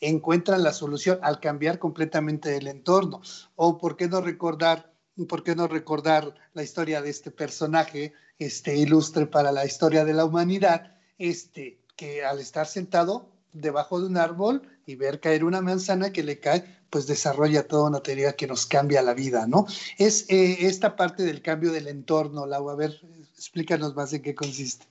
[0.00, 3.20] encuentran la solución al cambiar completamente el entorno.
[3.56, 4.90] O por qué no recordar,
[5.28, 10.14] por qué no recordar la historia de este personaje, este ilustre para la historia de
[10.14, 15.60] la humanidad, este, que al estar sentado debajo de un árbol y ver caer una
[15.60, 19.66] manzana que le cae, pues desarrolla toda una teoría que nos cambia la vida, ¿no?
[19.98, 23.00] Es eh, esta parte del cambio del entorno, Lau, a ver,
[23.36, 24.86] explícanos más en qué consiste.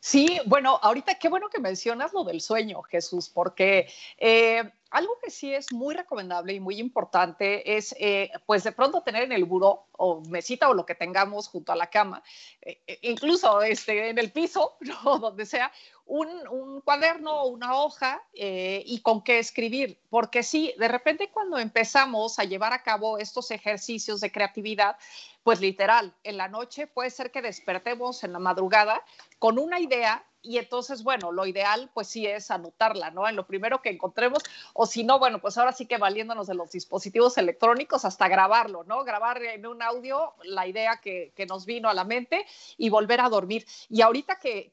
[0.00, 5.30] Sí, bueno, ahorita qué bueno que mencionas lo del sueño, Jesús, porque eh, algo que
[5.30, 9.44] sí es muy recomendable y muy importante es, eh, pues de pronto tener en el
[9.44, 12.22] buró o mesita o lo que tengamos junto a la cama,
[12.60, 15.72] eh, eh, incluso este, en el piso, o donde sea,
[16.04, 19.98] un, un cuaderno o una hoja y con qué escribir.
[20.10, 24.96] Porque sí, de repente cuando empezamos a llevar a cabo estos ejercicios de creatividad,
[25.42, 29.04] pues literal, en la noche puede ser que despertemos en la madrugada
[29.38, 33.28] con una idea y entonces, bueno, lo ideal pues sí es anotarla, ¿no?
[33.28, 34.42] En lo primero que encontremos,
[34.74, 38.82] o si no, bueno, pues ahora sí que valiéndonos de los dispositivos electrónicos hasta grabarlo,
[38.84, 39.04] ¿no?
[39.04, 42.44] Grabar en un audio la idea que, nos vino a la mente
[42.76, 43.66] y volver a dormir.
[43.88, 44.70] Y ahorita que,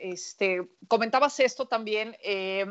[0.00, 2.66] este, comentabas esto también, eh,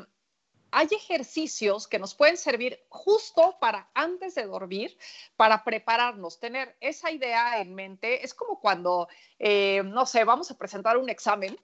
[0.72, 4.98] hay ejercicios que nos pueden servir justo para antes de dormir,
[5.36, 8.24] para prepararnos, tener esa idea en mente.
[8.24, 9.08] Es como cuando,
[9.38, 11.60] eh, no sé, vamos a presentar un examen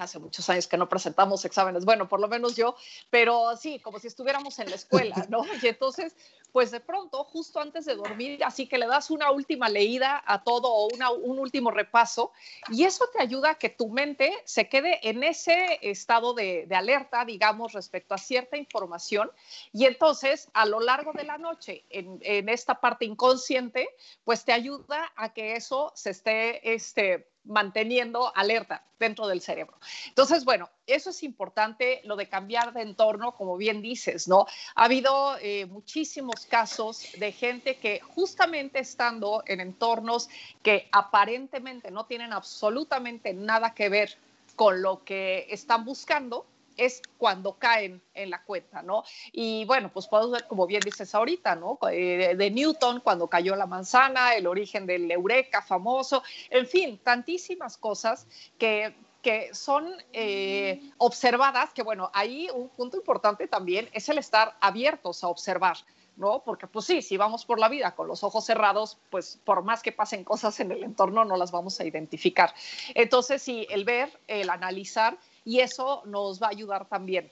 [0.00, 2.74] hace muchos años que no presentamos exámenes, bueno, por lo menos yo,
[3.10, 5.42] pero sí, como si estuviéramos en la escuela, ¿no?
[5.62, 6.16] Y entonces,
[6.52, 10.42] pues de pronto, justo antes de dormir, así que le das una última leída a
[10.42, 12.32] todo o un último repaso,
[12.70, 17.24] y eso te ayuda a que tu mente se quede en ese estado de, alerta,
[17.24, 19.30] digamos, respecto a cierta información,
[19.72, 23.88] y entonces a lo largo de la noche, en, en esta parte inconsciente,
[24.24, 29.76] pues te ayuda a que eso se esté, este, manteniendo alerta dentro del cerebro.
[30.08, 34.46] Entonces, bueno, eso es importante, lo de cambiar de entorno, como bien dices, ¿no?
[34.74, 40.28] Ha habido eh, muchísimos casos de gente que justamente estando en entornos
[40.62, 44.16] que aparentemente no tienen absolutamente nada que ver
[44.54, 46.44] con lo que están buscando,
[46.80, 49.04] es cuando caen en la cuenta, ¿no?
[49.32, 51.78] Y bueno, pues podemos ver, como bien dices ahorita, ¿no?
[51.90, 57.76] Eh, de Newton, cuando cayó la manzana, el origen del eureka famoso, en fin, tantísimas
[57.76, 58.26] cosas
[58.58, 64.56] que que son eh, observadas, que bueno, ahí un punto importante también es el estar
[64.60, 65.76] abiertos a observar,
[66.16, 66.42] ¿no?
[66.42, 69.82] Porque pues sí, si vamos por la vida con los ojos cerrados, pues por más
[69.82, 72.54] que pasen cosas en el entorno, no las vamos a identificar.
[72.94, 77.30] Entonces, sí, el ver, el analizar y eso nos va a ayudar también.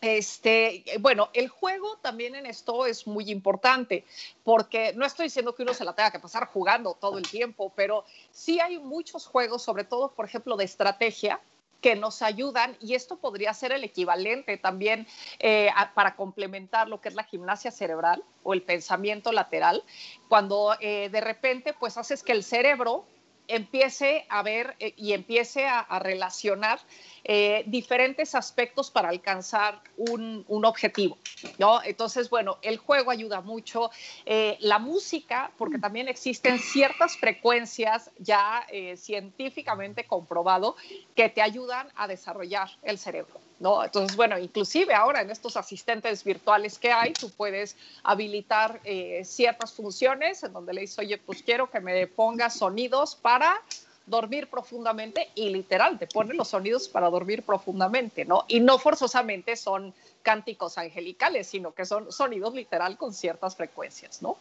[0.00, 4.04] Este, bueno, el juego también en esto es muy importante,
[4.44, 7.72] porque no estoy diciendo que uno se la tenga que pasar jugando todo el tiempo,
[7.74, 11.40] pero sí hay muchos juegos, sobre todo, por ejemplo, de estrategia,
[11.80, 15.06] que nos ayudan y esto podría ser el equivalente también
[15.38, 19.84] eh, para complementar lo que es la gimnasia cerebral o el pensamiento lateral,
[20.28, 23.04] cuando eh, de repente pues haces que el cerebro
[23.48, 26.78] empiece a ver eh, y empiece a, relacionar
[27.24, 31.18] eh, diferentes aspectos para alcanzar un, objetivo,
[31.58, 31.82] ¿no?
[31.82, 33.90] Entonces, bueno, el juego ayuda mucho,
[34.26, 40.76] eh, la música, porque también existen ciertas frecuencias ya científicamente comprobado
[41.14, 43.47] que te ayudan a desarrollar el cerebro.
[43.60, 43.84] ¿No?
[43.84, 49.72] Entonces, bueno, inclusive ahora en estos asistentes virtuales que hay, tú puedes habilitar eh, ciertas
[49.72, 53.60] funciones en donde le dices, oye, pues quiero que me pongas sonidos para
[54.06, 58.44] dormir profundamente y literal te pone los sonidos para dormir profundamente, ¿no?
[58.48, 64.38] Y no forzosamente son cánticos angelicales, sino que son sonidos literal con ciertas frecuencias, ¿no?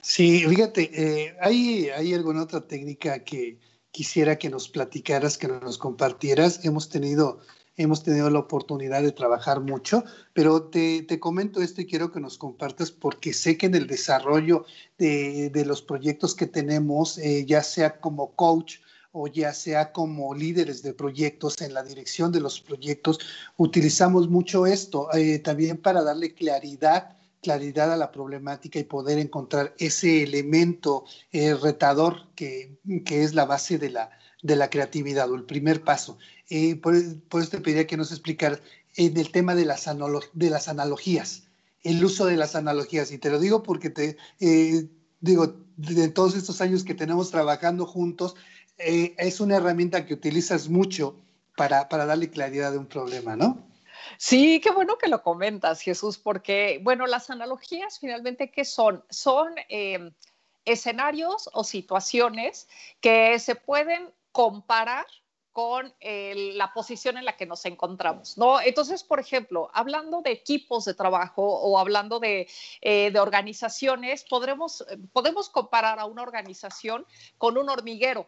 [0.00, 3.58] Sí, fíjate, eh, ¿hay, ¿hay alguna otra técnica que
[3.90, 6.64] quisiera que nos platicaras, que nos compartieras?
[6.64, 7.40] Hemos tenido
[7.76, 12.38] hemos tenido la oportunidad de trabajar mucho, pero te, comento esto y quiero que nos
[12.38, 14.64] compartas porque sé que en el desarrollo
[14.98, 18.76] de, los proyectos que tenemos, eh, ya sea como coach,
[19.14, 23.18] o ya sea como líderes de proyectos en la dirección de los proyectos,
[23.58, 29.74] utilizamos mucho esto eh, también para darle claridad claridad a la problemática y poder encontrar
[29.78, 34.10] ese elemento eh, retador que, que, es la base de la,
[34.42, 36.18] de la creatividad o el primer paso.
[36.54, 38.60] Eh, por, eso te pediría que nos explicar
[38.96, 39.86] en el tema de las,
[40.34, 41.44] de analogías,
[41.82, 43.10] el uso de las analogías.
[43.10, 44.86] Y te lo digo porque te eh,
[45.20, 48.36] digo, de todos estos años que tenemos trabajando juntos,
[48.76, 51.16] eh, es una herramienta que utilizas mucho
[51.56, 53.66] para, para darle claridad a un problema, ¿no?
[54.18, 59.02] Sí, qué bueno que lo comentas, Jesús, porque, bueno, las analogías finalmente, ¿qué son?
[59.08, 59.54] Son
[60.66, 62.68] escenarios o situaciones
[63.00, 65.06] que se pueden comparar
[65.52, 68.60] con la posición en la que nos encontramos, ¿no?
[68.60, 72.48] Entonces, por ejemplo, hablando de equipos de trabajo o hablando de,
[72.80, 77.06] eh, organizaciones, podremos, podemos comparar a una organización
[77.36, 78.26] con un hormiguero,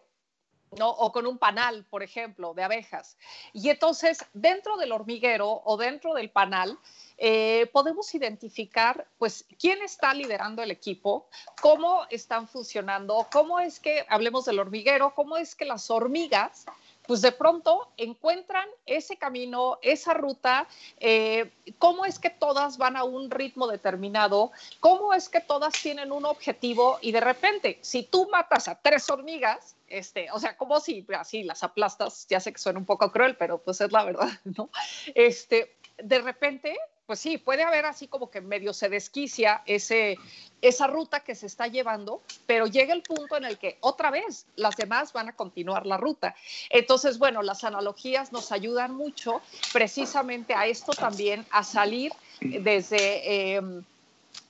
[0.78, 0.90] ¿no?
[0.90, 3.16] O con un panal, por ejemplo, de abejas.
[3.52, 6.78] Y entonces, dentro del hormiguero o dentro del panal,
[7.16, 11.28] eh, podemos identificar, pues, quién está liderando el equipo,
[11.62, 16.66] cómo están funcionando, cómo es que, hablemos del hormiguero, cómo es que las hormigas
[17.06, 20.66] pues de pronto encuentran ese camino, esa ruta,
[20.98, 26.12] eh, cómo es que todas van a un ritmo determinado, cómo es que todas tienen
[26.12, 30.80] un objetivo y de repente, si tú matas a tres hormigas, este, o sea, como
[30.80, 34.04] si así las aplastas, ya sé que suena un poco cruel, pero pues es la
[34.04, 34.70] verdad, ¿no?
[35.14, 36.76] Este, de repente
[37.06, 40.18] pues sí, puede haber así como que medio se desquicia ese,
[40.62, 44.46] esa ruta que se está llevando, pero llega el punto en el que otra vez
[44.56, 46.34] las demás van a continuar la ruta.
[46.70, 49.42] Entonces, bueno, las analogías nos ayudan mucho
[49.72, 53.54] precisamente a esto también, a salir desde...
[53.56, 53.84] Em,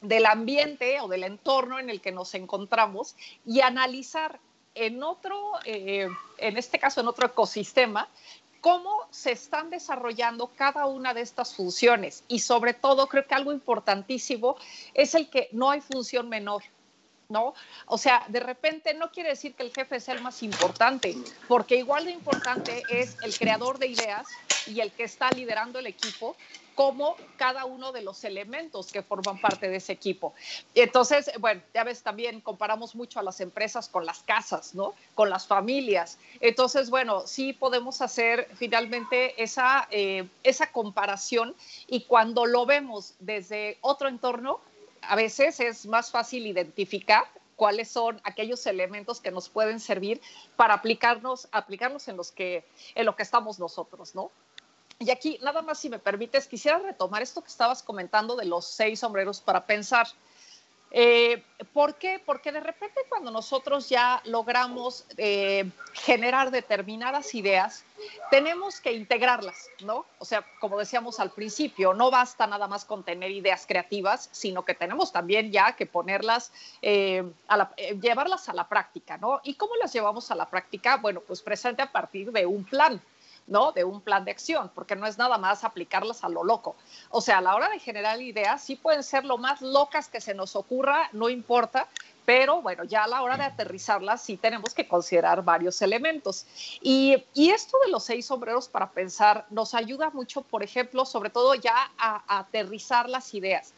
[0.01, 4.39] del ambiente o del entorno en el que nos encontramos y analizar
[4.75, 8.09] en otro, eh, en este caso en otro ecosistema,
[8.65, 12.25] cómo se están desarrollando cada una de estas funciones.
[12.29, 14.57] Y sobre todo, creo que algo importantísimo
[14.95, 16.63] es el que no hay función menor.
[17.29, 17.53] ¿No?
[17.87, 21.15] O sea, de repente no quiere decir que el jefe sea el más importante,
[21.49, 24.27] porque igual de importante es el creador de ideas
[24.67, 26.37] y el que está liderando el equipo,
[26.75, 30.35] como cada uno de los elementos que forman parte de ese equipo.
[30.75, 34.95] Entonces, bueno, ya ves, también comparamos mucho a las empresas con las casas, ¿no?
[35.15, 36.19] Con las familias.
[36.41, 41.55] Entonces, bueno, sí podemos hacer finalmente esa, eh, esa comparación
[41.87, 44.61] y cuando lo vemos desde otro entorno,
[45.03, 47.25] a veces es más fácil identificar
[47.57, 50.21] cuáles son aquellos elementos que nos pueden servir
[50.57, 52.65] para aplicarnos, aplicarnos en, los que,
[52.95, 54.31] en lo que estamos nosotros, ¿no?
[55.05, 58.65] Y aquí, nada más si me permites, quisiera retomar esto que estabas comentando de los
[58.65, 60.07] seis sombreros para pensar.
[60.97, 61.43] Eh,
[61.73, 62.23] ¿Por qué?
[62.25, 67.85] Porque de repente cuando nosotros ya logramos eh, generar determinadas ideas,
[68.31, 70.07] tenemos que integrarlas, ¿no?
[70.21, 74.65] O sea, como decíamos al principio, no basta nada más con tener ideas creativas, sino
[74.65, 77.25] que tenemos también ya que ponerlas, eh,
[78.01, 79.41] llevarlas a la práctica, ¿no?
[79.43, 80.99] ¿Y cómo las llevamos a la práctica?
[80.99, 83.03] Bueno, pues presente a partir de un plan.
[83.47, 83.73] ¿No?
[83.73, 86.77] De un plan de acción, porque no es nada más aplicarlas a lo loco.
[87.11, 90.21] O sea, a la hora de generar ideas, sí pueden ser lo más locas que
[90.21, 91.89] se nos ocurra, no importa,
[92.25, 96.47] pero bueno, ya a la hora de aterrizarlas sí tenemos que considerar varios elementos.
[96.81, 101.55] Y, esto de los seis sombreros para pensar nos ayuda mucho, por ejemplo, sobre todo
[101.55, 103.75] ya a aterrizar las ideas.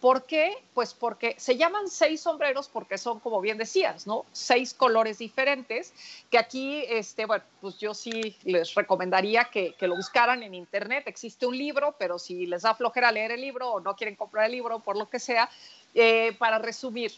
[0.00, 0.54] ¿Por qué?
[0.72, 4.24] Pues porque se llaman seis sombreros porque son, como bien decías, ¿no?
[4.32, 5.92] Seis colores diferentes,
[6.30, 11.04] que aquí, este, bueno, pues yo sí les recomendaría que, lo buscaran en internet.
[11.06, 14.46] Existe un libro, pero si les da flojera leer el libro o no quieren comprar
[14.46, 15.50] el libro, por lo que sea,
[15.94, 17.12] eh, para resumir,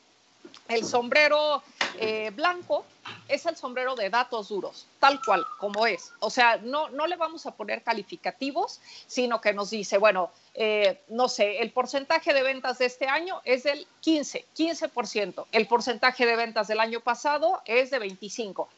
[0.69, 1.63] el sombrero
[1.99, 2.85] eh, blanco
[3.29, 6.13] es el sombrero de datos duros, tal cual como es.
[6.21, 11.01] O sea, no, no le vamos a poner calificativos, sino que nos dice, bueno, eh,
[11.09, 15.47] no sé, el porcentaje de ventas de este año es del 15, 15%.
[15.53, 18.69] El porcentaje de ventas del año pasado es de 25.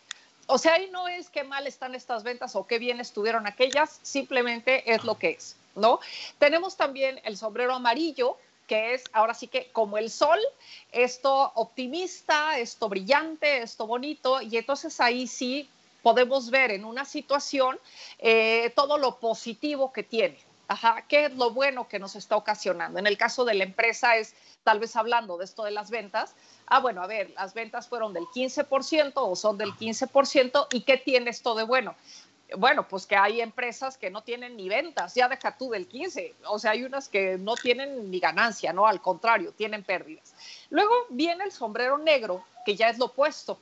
[0.47, 3.99] O sea, ahí no es qué mal están estas ventas o qué bien estuvieron aquellas,
[4.03, 6.01] simplemente es lo que es, ¿no?
[6.39, 8.37] Tenemos también el sombrero amarillo,
[8.67, 10.39] que es ahora sí que como el sol,
[10.93, 15.69] esto optimista, esto brillante, esto bonito, y entonces ahí sí
[16.03, 17.79] podemos ver en una situación
[18.19, 20.39] eh, todo lo positivo que tiene.
[20.67, 22.99] Ajá, ¿qué es lo bueno que nos está ocasionando?
[22.99, 26.35] En el caso de la empresa es, tal vez hablando de esto de las ventas,
[26.67, 30.97] ah, bueno, a ver, las ventas fueron del 15% o son del 15%, ¿y qué
[30.97, 31.95] tiene esto de bueno?
[32.57, 36.35] Bueno, pues que hay empresas que no tienen ni ventas, ya deja tú del 15,
[36.47, 38.87] o sea, hay unas que no tienen ni ganancia, ¿no?
[38.87, 40.35] Al contrario, tienen pérdidas.
[40.71, 43.59] Luego viene el sombrero negro, que ya es lo opuesto,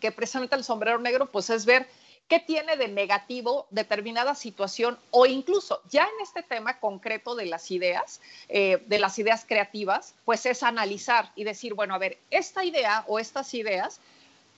[0.00, 1.88] que precisamente el sombrero negro, pues es ver
[2.28, 7.70] qué tiene de negativo determinada situación o incluso ya en este tema concreto de las
[7.70, 12.64] ideas, eh, de las ideas creativas, pues es analizar y decir, bueno, a ver, esta
[12.64, 14.00] idea o estas ideas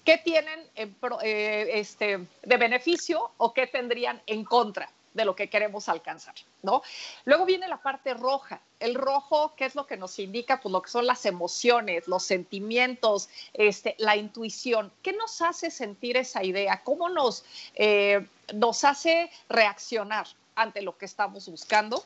[0.07, 5.89] ¿Qué tienen eh, este, de beneficio o qué tendrían en contra de lo que queremos
[5.89, 6.37] alcanzar?
[6.63, 6.83] ¿no?
[7.25, 8.61] Luego viene la parte roja.
[8.79, 10.61] El rojo, ¿qué es lo que nos indica?
[10.61, 14.93] Pues lo que son las emociones, los sentimientos, este, la intuición.
[15.03, 16.83] ¿Qué nos hace sentir esa idea?
[16.85, 17.45] ¿Cómo nos,
[17.75, 22.05] eh, nos hace reaccionar ante lo que estamos buscando?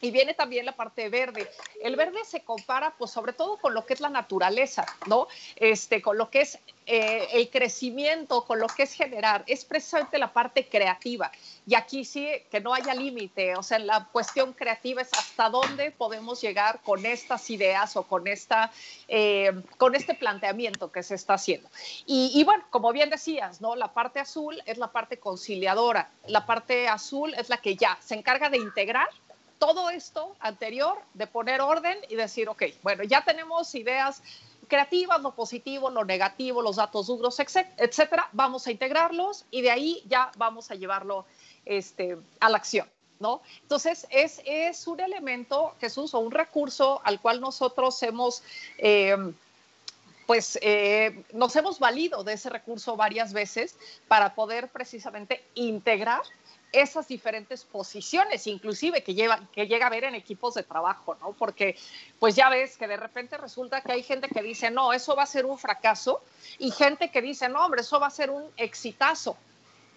[0.00, 1.50] Y viene también la parte verde.
[1.82, 5.26] El verde se compara, pues, sobre todo con lo que es la naturaleza, ¿no?
[5.56, 9.44] Este, con lo que es eh, el crecimiento, con lo que es generar.
[9.46, 11.30] Es precisamente la parte creativa.
[11.66, 13.56] Y aquí sí, que no haya límite.
[13.56, 18.28] O sea, la cuestión creativa es hasta dónde podemos llegar con estas ideas o con,
[18.28, 18.70] esta,
[19.08, 21.68] eh, con este planteamiento que se está haciendo.
[22.06, 23.74] Y, y bueno, como bien decías, ¿no?
[23.74, 26.10] La parte azul es la parte conciliadora.
[26.26, 29.08] La parte azul es la que ya se encarga de integrar
[29.58, 34.22] todo esto anterior, de poner orden y decir, ok, bueno, ya tenemos ideas
[34.68, 40.02] creativas, lo positivo, lo negativo, los datos duros, etcétera, vamos a integrarlos y de ahí
[40.06, 41.24] ya vamos a llevarlo
[41.64, 42.88] este, a la acción.
[43.20, 43.42] ¿No?
[43.62, 48.44] Entonces, es, es un elemento, Jesús, o un recurso al cual nosotros hemos,
[48.76, 49.16] eh,
[50.24, 56.22] pues, eh, nos hemos valido de ese recurso varias veces para poder precisamente integrar
[56.72, 61.32] esas diferentes posiciones, inclusive que, lleva, que llega a ver en equipos de trabajo, ¿no?
[61.32, 61.76] Porque
[62.18, 65.22] pues ya ves que de repente resulta que hay gente que dice, no, eso va
[65.22, 66.22] a ser un fracaso,
[66.58, 69.36] y gente que dice, no, hombre, eso va a ser un exitazo.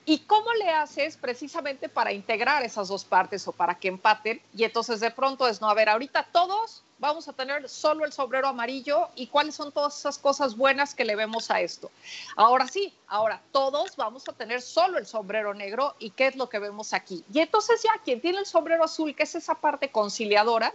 [0.06, 4.42] ¿Y cómo le haces precisamente para integrar esas dos partes o para que empaten?
[4.56, 8.12] Y entonces de pronto es, no, a ver, ahorita todos vamos a tener solo el
[8.12, 11.92] sombrero amarillo y cuáles son todas esas cosas buenas que le vemos a esto.
[12.36, 16.50] Ahora sí, ahora todos vamos a tener solo el sombrero negro y qué es lo
[16.50, 17.24] que vemos aquí.
[17.32, 20.74] Y entonces ya quien tiene el sombrero azul, que es esa parte conciliadora,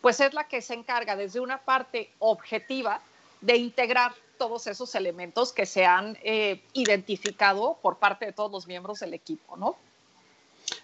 [0.00, 3.00] pues es la que se encarga desde una parte objetiva
[3.40, 8.66] de integrar todos esos elementos que se han eh, identificado por parte de todos los
[8.66, 9.76] miembros del equipo, ¿no?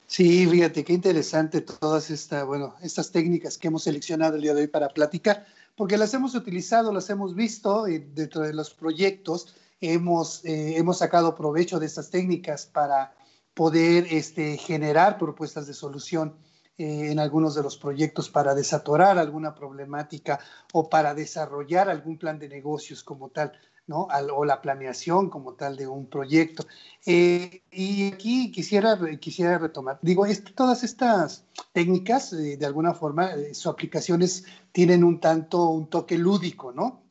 [0.07, 4.63] Sí, fíjate, qué interesante todas estas, bueno, estas técnicas que hemos seleccionado el día de
[4.63, 5.47] hoy para platicar,
[5.77, 11.35] porque las hemos utilizado, las hemos visto dentro de los proyectos, hemos, eh, hemos sacado
[11.35, 13.15] provecho de estas técnicas para
[13.55, 16.37] poder este, generar propuestas de solución
[16.79, 20.41] eh, en algunos de los proyectos para desatorar alguna problemática
[20.73, 23.53] o para desarrollar algún plan de negocios como tal.
[23.89, 24.07] ¿no?
[24.37, 26.67] o la planeación como tal de un proyecto.
[27.07, 33.55] Eh, y aquí quisiera, quisiera retomar, digo, todas estas técnicas, eh, de alguna forma, eh,
[33.55, 37.03] sus aplicaciones tienen un tanto, un toque lúdico, ¿no?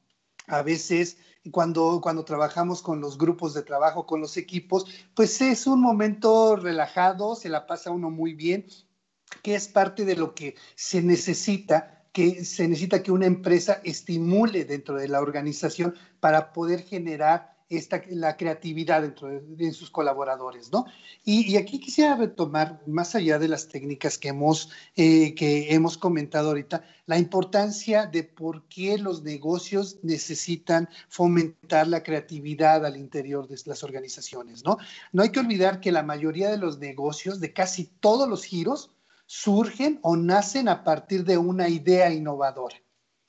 [0.45, 1.17] A veces
[1.51, 6.55] cuando, cuando trabajamos con los grupos de trabajo, con los equipos, pues es un momento
[6.55, 8.67] relajado, se la pasa uno muy bien,
[9.41, 14.65] que es parte de lo que se necesita que se necesita que una empresa estimule
[14.65, 20.85] dentro de la organización para poder generar esta, la creatividad dentro de, sus colaboradores, ¿no?
[21.23, 26.49] Y, aquí quisiera retomar, más allá de las técnicas que hemos, eh, que hemos comentado
[26.49, 33.59] ahorita, la importancia de por qué los negocios necesitan fomentar la creatividad al interior de
[33.65, 34.77] las organizaciones, ¿no?
[35.11, 38.91] No hay que olvidar que la mayoría de los negocios, de casi todos los giros,
[39.27, 42.77] surgen o nacen a partir de una idea innovadora,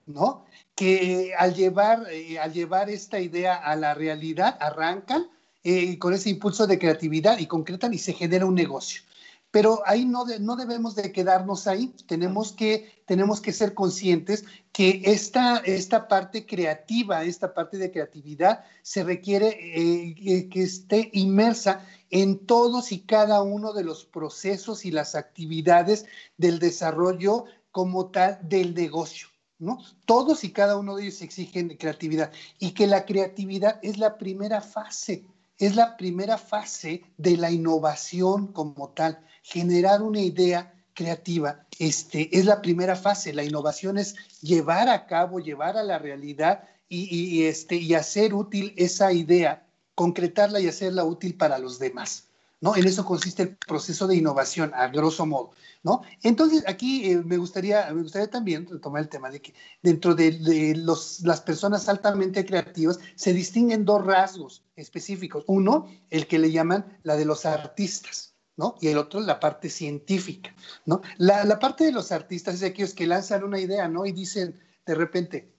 [0.06, 0.46] ¿no?
[0.74, 5.28] Que al llevar, eh, al llevar esta idea a la realidad arrancan
[5.64, 9.02] eh, con ese impulso de creatividad y concretan y se genera un negocio.
[9.50, 15.02] Pero ahí no, no debemos de quedarnos ahí, tenemos que, tenemos que ser conscientes que
[15.06, 22.46] esta, esta parte creativa, esta parte de creatividad se requiere eh, que esté inmersa en
[22.46, 26.04] todos y cada uno de los procesos y las actividades
[26.36, 29.28] del desarrollo como tal del negocio.
[29.60, 29.78] ¿No?
[30.04, 32.30] Todos y cada uno de ellos exigen creatividad
[32.60, 35.26] y que la creatividad es la primera fase,
[35.58, 39.18] es la primera fase de la innovación como tal.
[39.42, 43.32] Generar una idea creativa este, es la primera fase.
[43.32, 48.72] La innovación es llevar a cabo, llevar a la realidad y, este, y hacer útil
[48.76, 52.27] esa idea concretarla y hacerla útil para los demás.
[52.60, 52.76] ¿No?
[52.76, 55.50] En eso consiste el proceso de innovación, a grosso modo.
[55.82, 56.02] ¿no?
[56.22, 60.74] Entonces, aquí eh, me, gustaría, me gustaría también retomar el tema de que dentro de,
[60.76, 65.44] los, las personas altamente creativas se distinguen dos rasgos específicos.
[65.46, 68.34] Uno, el que le llaman la de los artistas.
[68.80, 70.52] Y el otro, la parte científica,
[70.84, 71.00] ¿no?
[71.16, 74.04] La, la parte de los artistas es de aquellos que lanzan una idea, ¿no?
[74.04, 75.54] Y dicen, de repente,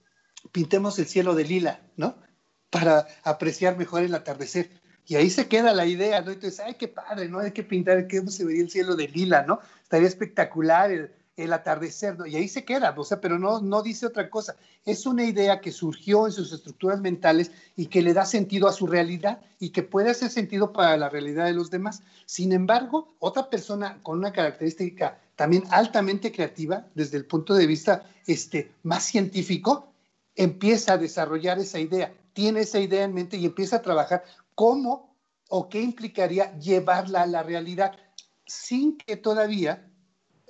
[0.52, 2.16] pintemos el cielo de lila, ¿no?
[2.70, 4.70] para apreciar mejor el atardecer.
[5.10, 6.30] Y ahí se queda la idea, ¿no?
[6.30, 7.40] Entonces, ay, qué padre, ¿no?
[7.40, 9.58] Hay que pintar, cómo se vería el cielo de lila, ¿no?
[9.82, 10.92] Estaría espectacular
[11.36, 12.26] el, atardecer, ¿no?
[12.26, 14.54] Y ahí se queda, o sea, pero no, no dice otra cosa.
[14.84, 18.72] Es una idea que surgió en sus estructuras mentales y que le da sentido a
[18.72, 22.04] su realidad y que puede hacer sentido para la realidad de los demás.
[22.24, 28.08] Sin embargo, otra persona con una característica también altamente creativa, desde el punto de vista
[28.28, 29.92] este, más científico,
[30.36, 34.24] empieza a desarrollar esa idea tiene esa idea en mente y empieza a trabajar
[34.54, 35.16] cómo
[35.48, 37.92] o qué implicaría llevarla a la realidad
[38.46, 39.90] sin que todavía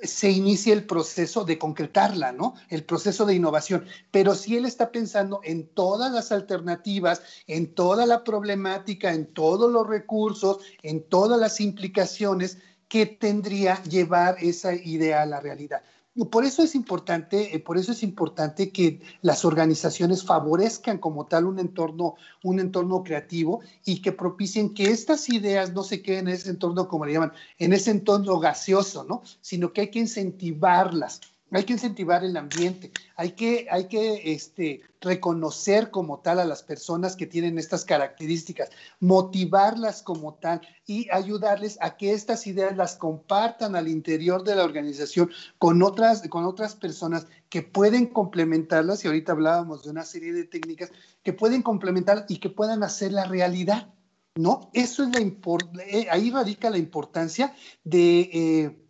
[0.02, 2.54] se inicie el proceso de concretarla, ¿no?
[2.68, 3.84] El proceso de innovación.
[4.10, 9.70] Pero si él está pensando en todas las alternativas, en toda la problemática, en todos
[9.70, 15.82] los recursos, en todas las implicaciones que tendría llevar esa idea a la realidad.
[16.26, 21.46] Por eso es importante, eh, por eso es importante que las organizaciones favorezcan como tal
[21.46, 26.34] un entorno, un entorno creativo y que propicien que estas ideas no se queden en
[26.34, 29.22] ese entorno, como le llaman, en ese entorno gaseoso, ¿no?
[29.40, 31.20] Sino que hay que incentivarlas
[31.58, 36.62] hay que incentivar el ambiente, hay que, hay que este, reconocer como tal a las
[36.62, 38.70] personas que tienen estas características,
[39.00, 44.64] motivarlas como tal y ayudarles a que estas ideas las compartan al interior de la
[44.64, 50.32] organización con otras, con otras personas que pueden complementarlas, y ahorita hablábamos de una serie
[50.32, 50.90] de técnicas
[51.22, 53.92] que pueden complementar y que puedan hacer la realidad.
[54.36, 54.70] ¿no?
[54.72, 58.89] Eso es la eh, ahí radica la importancia de, eh,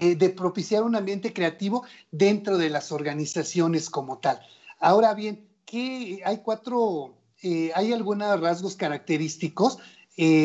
[0.00, 4.40] eh, de propiciar un ambiente creativo dentro de las organizaciones como tal.
[4.80, 7.14] Ahora bien, ¿qué, hay cuatro,
[7.74, 9.78] hay algunos rasgos característicos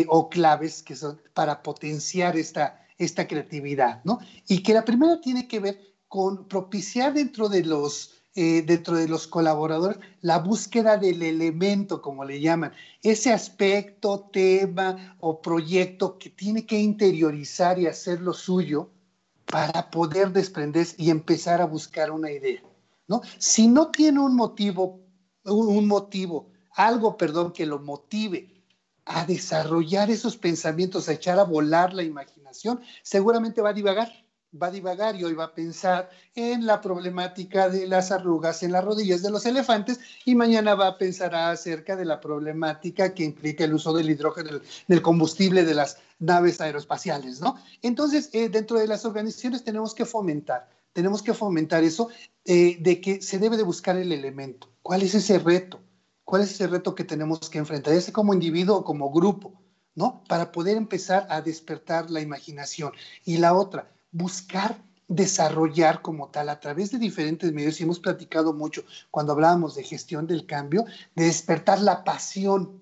[0.07, 4.19] o claves que son para potenciar esta, esta creatividad, ¿no?
[4.47, 9.07] Y que la primera tiene que ver con propiciar dentro de los eh, dentro de
[9.07, 16.29] los colaboradores la búsqueda del elemento, como le llaman, ese aspecto, tema o proyecto que
[16.29, 18.91] tiene que interiorizar y hacer lo suyo
[19.49, 22.61] para poder desprenderse y empezar a buscar una idea,
[23.07, 23.21] ¿no?
[23.37, 24.99] Si no tiene un motivo,
[25.43, 28.63] un motivo, algo, perdón, que lo motive
[29.05, 34.11] a desarrollar esos pensamientos, a echar a volar la imaginación, seguramente va a divagar
[34.51, 38.71] va a divagar y hoy va a pensar en la problemática de las arrugas en
[38.71, 43.23] las rodillas de los elefantes y mañana va a pensar acerca de la problemática que
[43.23, 47.55] implica el uso del hidrógeno, del combustible de las naves aeroespaciales, ¿no?
[47.81, 52.09] Entonces, eh, dentro de las organizaciones tenemos que fomentar, tenemos que fomentar eso
[52.45, 54.69] eh, de que se debe de buscar el elemento.
[54.81, 55.79] ¿Cuál es ese reto?
[56.25, 59.53] ¿Cuál es ese reto que tenemos que enfrentar, ese como individuo o como grupo,
[59.95, 60.23] ¿no?
[60.27, 62.91] Para poder empezar a despertar la imaginación.
[63.25, 68.53] Y la otra, buscar desarrollar como tal a través de diferentes medios, y hemos platicado
[68.53, 72.79] mucho cuando hablábamos de gestión del cambio, de despertar la pasión,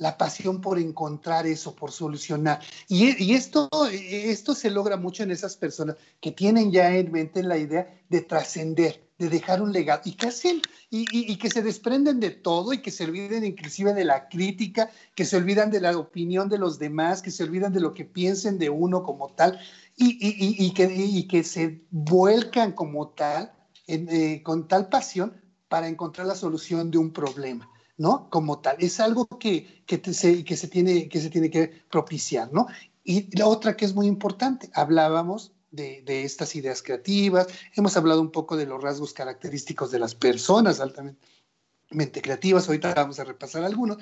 [0.00, 2.60] la pasión por encontrar eso, por solucionar.
[2.88, 7.58] Y, esto, esto se logra mucho en esas personas que tienen ya en mente la
[7.58, 12.72] idea de trascender, de dejar un legado y hacen y, que se desprenden de todo
[12.72, 16.56] y que se olviden inclusive de la crítica, que se olvidan de la opinión de
[16.56, 19.60] los demás, que se olvidan de lo que piensen de uno como tal
[19.98, 23.52] y, que, que, se vuelcan como tal,
[23.86, 25.38] eh, con tal pasión
[25.68, 27.70] para encontrar la solución de un problema,
[28.00, 28.30] ¿no?
[28.30, 28.76] Como tal.
[28.78, 32.66] Es algo que, que, se, que, se, tiene, que propiciar, ¿no?
[33.04, 38.22] Y la otra que es muy importante, hablábamos de, de, estas ideas creativas, hemos hablado
[38.22, 43.64] un poco de los rasgos característicos de las personas altamente creativas, ahorita vamos a repasar
[43.64, 43.98] algunos,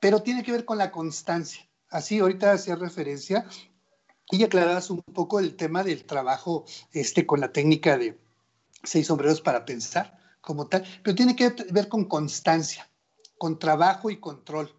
[0.00, 1.68] pero tiene que ver con la constancia.
[1.90, 3.44] Así, ahorita hacía referencia
[4.30, 8.18] y aclarabas un poco el tema del trabajo este, con la técnica de
[8.82, 12.88] seis sombreros para pensar como tal, pero tiene que ver con constancia,
[13.44, 14.74] con trabajo y control.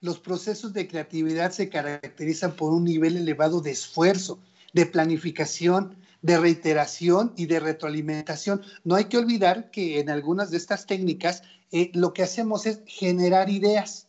[0.00, 4.40] Los procesos de creatividad se caracterizan por un nivel elevado de esfuerzo,
[4.72, 8.62] de planificación, de reiteración y de retroalimentación.
[8.82, 12.80] No hay que olvidar que en algunas de estas técnicas eh, lo que hacemos es
[12.86, 14.08] generar ideas,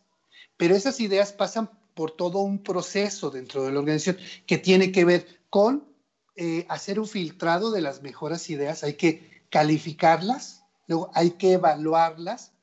[0.57, 5.05] pero esas ideas pasan por todo un proceso dentro de la organización que tiene que
[5.05, 5.87] ver con
[6.35, 12.53] eh, hacer un filtrado de las mejores ideas, hay que calificarlas, luego hay que evaluarlas,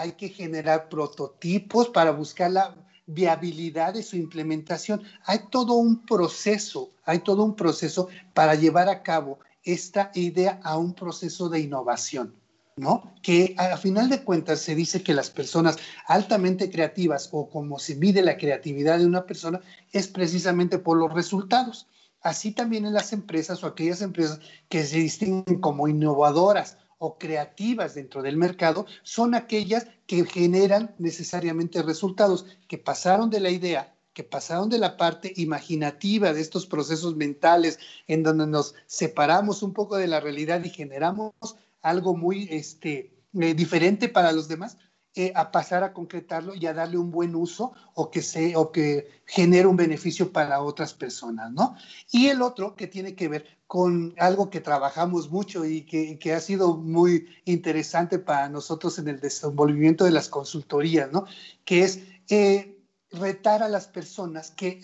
[0.00, 2.74] hay que generar prototipos para buscar la
[3.06, 5.02] viabilidad de su implementación.
[5.26, 10.78] Hay todo un proceso, hay todo un proceso para llevar a cabo esta idea a
[10.78, 12.34] un proceso de innovación.
[12.76, 13.12] ¿no?
[13.20, 15.76] Que a final de cuentas se dice que las personas
[16.06, 19.60] altamente creativas o como se mide la creatividad de una persona
[19.92, 21.88] es precisamente por los resultados.
[22.22, 24.40] Así también en las empresas o aquellas empresas
[24.70, 31.82] que se distinguen como innovadoras o creativas dentro del mercado son aquellas que generan necesariamente
[31.82, 37.16] resultados, que pasaron de la idea que pasaron de la parte imaginativa de estos procesos
[37.16, 37.78] mentales
[38.08, 41.32] en donde nos separamos un poco de la realidad y generamos
[41.80, 44.76] algo muy este, eh, diferente para los demás,
[45.14, 48.70] eh, a pasar a concretarlo y a darle un buen uso o que, se, o
[48.70, 51.74] que genere un beneficio para otras personas, ¿no?
[52.12, 56.32] Y el otro que tiene que ver con algo que trabajamos mucho y que, que
[56.32, 61.24] ha sido muy interesante para nosotros en el desenvolvimiento de las consultorías, ¿no?
[61.64, 62.78] Que es eh,
[63.10, 64.80] retar a las personas que,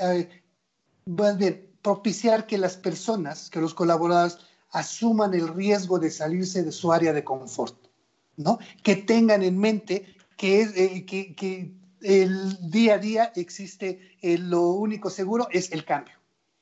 [1.05, 4.39] bien, propiciar que las personas, que los colaboradores
[4.71, 7.77] asuman el riesgo de salirse de su área de confort,
[8.37, 8.59] ¿no?
[8.83, 11.73] Que tengan en mente que, eh, que,
[12.03, 16.15] el día a día existe, eh, lo único seguro es el cambio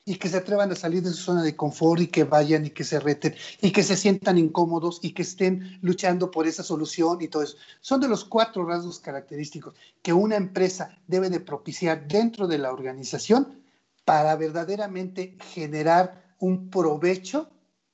[0.05, 2.69] y que se atrevan a salir de su zona de confort y que vayan y
[2.69, 7.21] que se reten y que se sientan incómodos y que estén luchando por esa solución
[7.21, 7.57] y todo eso.
[7.81, 9.73] Son de los cuatro rasgos característicos
[10.03, 13.63] que una empresa debe de propiciar dentro de la organización
[14.05, 17.49] para verdaderamente generar un provecho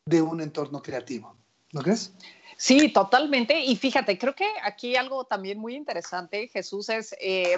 [0.05, 1.37] de un entorno creativo.
[1.71, 2.13] ¿No crees?
[2.61, 3.59] Sí, totalmente.
[3.59, 7.57] Y fíjate, creo que aquí algo también muy interesante, Jesús, es eh,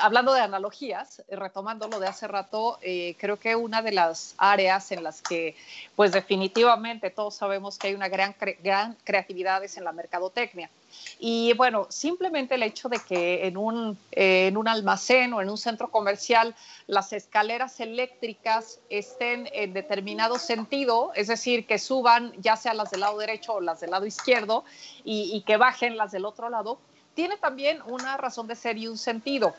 [0.00, 4.92] hablando de analogías, retomando lo de hace rato, eh, creo que una de las áreas
[4.92, 5.56] en las que,
[5.94, 10.70] pues definitivamente todos sabemos que hay una gran, gran creatividad es en la mercadotecnia.
[11.18, 15.58] Y bueno, simplemente el hecho de que en un, en un almacén o en un
[15.58, 16.54] centro comercial
[16.86, 23.00] las escaleras eléctricas estén en determinado sentido, es decir, que suban ya sea las del
[23.00, 24.64] lado derecho o las del lado izquierdo
[25.04, 26.78] y que bajen las del otro lado,
[27.16, 29.54] tiene también una razón de ser y un sentido.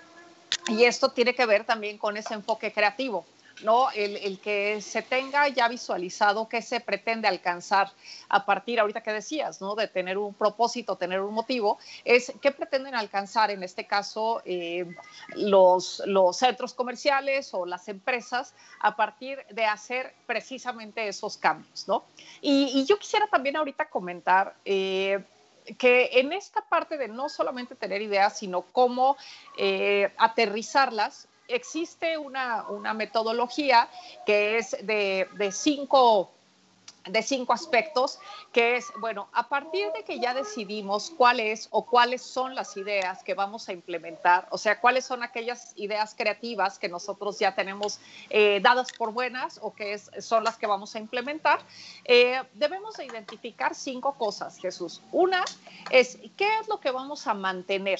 [0.68, 3.26] Y esto tiene que ver también con ese enfoque creativo.
[3.63, 3.89] ¿no?
[3.91, 7.91] El, que se tenga ya visualizado qué se pretende alcanzar
[8.30, 9.76] a partir, ahorita que decías, ¿no?
[9.76, 14.86] De tener un propósito, tener un motivo, es qué pretenden alcanzar, en este caso, eh,
[15.36, 22.05] los, los centros comerciales o las empresas a partir de hacer precisamente esos cambios, ¿no?
[22.41, 24.55] Y, yo quisiera también ahorita comentar...
[24.65, 25.24] Eh,
[25.78, 29.18] que en esta parte de no solamente tener ideas, sino cómo
[29.57, 33.89] eh, aterrizarlas, existe una, metodología
[34.26, 36.32] que es de, de cinco
[37.10, 38.20] de cinco aspectos,
[38.51, 42.76] que es, bueno, a partir de que ya decidimos cuál es o cuáles son las
[42.78, 47.55] ideas que vamos a implementar, o sea, cuáles son aquellas ideas creativas que nosotros ya
[47.55, 47.99] tenemos
[48.30, 51.60] eh, dadas por buenas o que son las que vamos a implementar,
[52.05, 55.01] eh, debemos de identificar cinco cosas, Jesús.
[55.12, 55.43] Una
[55.91, 57.99] es, ¿qué es lo que vamos a mantener?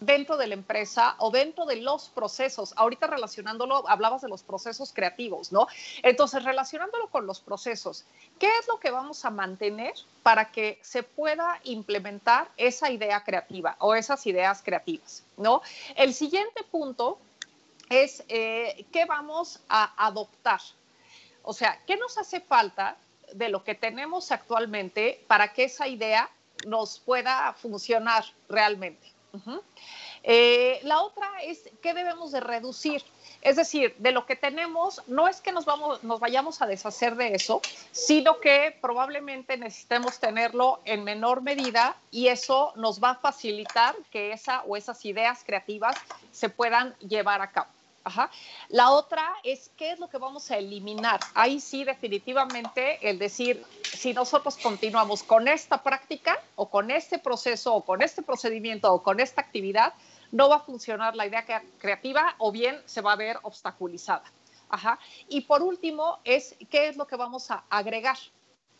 [0.00, 2.74] Dentro de la empresa o dentro de los procesos.
[2.76, 5.66] Ahorita relacionándolo, hablabas de los procesos creativos, ¿no?
[6.02, 8.04] Entonces, relacionándolo con los procesos,
[8.38, 13.76] ¿qué es lo que vamos a mantener para que se pueda implementar esa idea creativa
[13.78, 15.62] o esas ideas creativas, ¿no?
[15.94, 17.18] El siguiente punto
[17.88, 20.60] es eh, qué vamos a adoptar.
[21.42, 22.96] O sea, ¿qué nos hace falta
[23.32, 26.28] de lo que tenemos actualmente para que esa idea
[26.66, 29.15] nos pueda funcionar realmente?
[30.22, 33.02] Eh, la otra es qué debemos de reducir.
[33.42, 37.14] Es decir, de lo que tenemos, no es que nos, vamos, nos vayamos a deshacer
[37.14, 37.60] de eso,
[37.92, 44.32] sino que probablemente necesitemos tenerlo en menor medida y eso nos va a facilitar que
[44.32, 45.96] esa o esas ideas creativas
[46.32, 47.75] se puedan llevar a cabo.
[48.68, 51.20] La otra es qué es lo que vamos a eliminar.
[51.34, 57.74] Ahí sí, definitivamente, el decir, si nosotros continuamos con esta práctica o con este proceso
[57.74, 59.94] o con este procedimiento o con esta actividad,
[60.32, 61.44] no va a funcionar la idea
[61.78, 64.24] creativa o bien se va a ver obstaculizada.
[65.28, 68.18] Y por último, es qué es lo que vamos a agregar.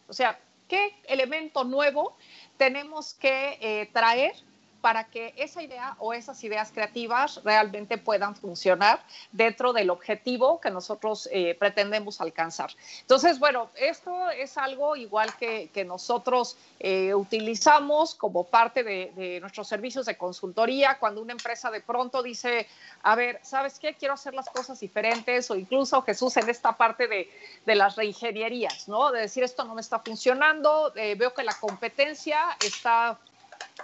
[0.09, 2.17] O sea, qué elemento nuevo
[2.57, 4.35] tenemos que eh, traer
[4.81, 9.03] para que esa idea o esas ideas creativas realmente puedan funcionar
[9.33, 12.71] dentro del objetivo que nosotros eh, pretendemos alcanzar.
[13.01, 19.69] Entonces, bueno, esto es algo igual que, que nosotros eh, utilizamos como parte de, nuestros
[19.69, 22.67] servicios de consultoría cuando una empresa de pronto dice,
[23.03, 23.95] a ver, ¿sabes qué?
[23.95, 27.31] Quiero hacer las cosas diferentes o incluso Jesús en esta parte de,
[27.65, 29.11] de las reingenierías, ¿no?
[29.11, 33.19] De decir, esto no me está funcionando, eh, veo que la competencia está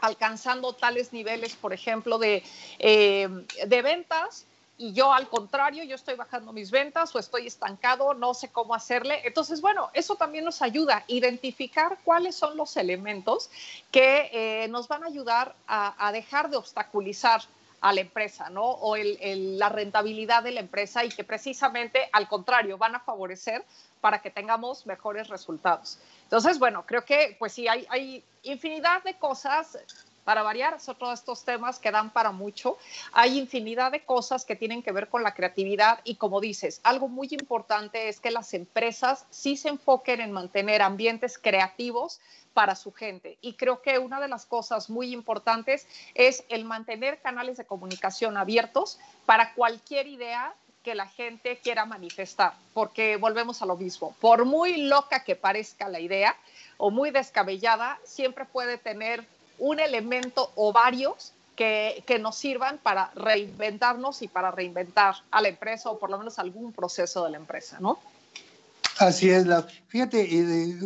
[0.00, 2.42] alcanzando tales niveles, por ejemplo, de,
[2.78, 3.28] eh,
[3.66, 4.46] de ventas
[4.82, 8.74] y yo al contrario, yo estoy bajando mis ventas o estoy estancado, no sé cómo
[8.74, 9.20] hacerle.
[9.24, 13.48] Entonces, bueno, eso también nos ayuda a identificar cuáles son los elementos
[13.92, 17.42] que eh, nos van a ayudar a, dejar de obstaculizar
[17.80, 18.64] a la empresa, ¿no?
[18.64, 23.64] O la rentabilidad de la empresa y que precisamente, al contrario, van a favorecer
[24.00, 25.98] para que tengamos mejores resultados.
[26.24, 29.78] Entonces, bueno, creo que pues sí, hay infinidad de cosas
[30.24, 32.78] para variar, son todos estos temas que dan para mucho.
[33.12, 37.08] Hay infinidad de cosas que tienen que ver con la creatividad y como dices, algo
[37.08, 42.20] muy importante es que las empresas sí se enfoquen en mantener ambientes creativos
[42.54, 43.38] para su gente.
[43.40, 48.36] Y creo que una de las cosas muy importantes es el mantener canales de comunicación
[48.36, 54.14] abiertos para cualquier idea que la gente quiera manifestar, porque volvemos a lo mismo.
[54.20, 56.36] Por muy loca que parezca la idea
[56.84, 59.24] o muy descabellada, siempre puede tener
[59.60, 65.46] un elemento o varios que, que, nos sirvan para reinventarnos y para reinventar a la
[65.46, 68.00] empresa o por lo menos algún proceso de la empresa, ¿no?
[68.98, 70.76] Así es, la, fíjate, eh,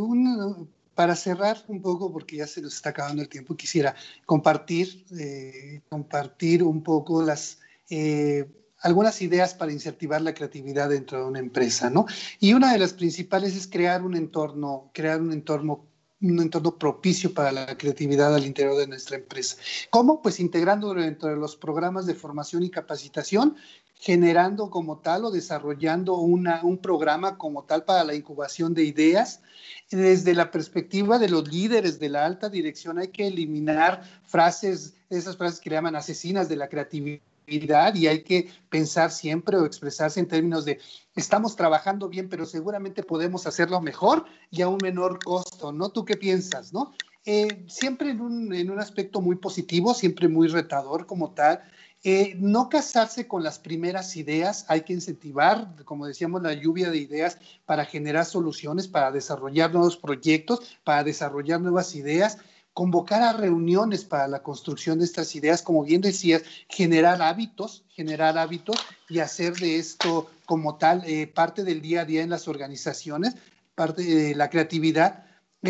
[0.95, 3.95] para cerrar un poco, porque ya se nos está acabando el tiempo, quisiera
[4.27, 7.59] compartir, eh, compartir un poco las...
[7.89, 8.47] Eh,
[8.81, 12.07] algunas ideas para incentivar la creatividad dentro de una empresa, ¿no?
[12.41, 15.87] Y una de las principales es crear un entorno, crear un entorno
[16.23, 19.57] un entorno propicio para la creatividad al interior de nuestra empresa.
[19.91, 20.23] ¿Cómo?
[20.23, 23.57] Pues integrando dentro de los programas de formación y capacitación,
[23.95, 29.43] generando como tal o desarrollando una, un programa como tal para la incubación de ideas.
[29.91, 35.37] Desde la perspectiva de los líderes de la alta dirección hay que eliminar frases, esas
[35.37, 40.29] frases que llaman asesinas de la creatividad y hay que pensar siempre o expresarse en
[40.29, 40.81] términos de
[41.15, 45.91] estamos trabajando bien, pero seguramente podemos hacerlo mejor y a un menor costo, ¿no?
[45.91, 46.93] ¿Tú qué piensas, no?
[47.25, 51.63] Eh, siempre en un, en un aspecto muy positivo, siempre muy retador como tal,
[52.05, 56.99] eh, no casarse con las primeras ideas, hay que incentivar, como decíamos, la lluvia de
[56.99, 62.39] ideas para generar soluciones, para desarrollar nuevos proyectos, para desarrollar nuevas ideas,
[62.77, 68.37] convocar a reuniones para la construcción de estas ideas, como bien decías, generar hábitos, generar
[68.37, 68.77] hábitos
[69.09, 73.35] y hacer de esto como tal eh, parte del día a día en las organizaciones,
[73.75, 75.25] parte de la creatividad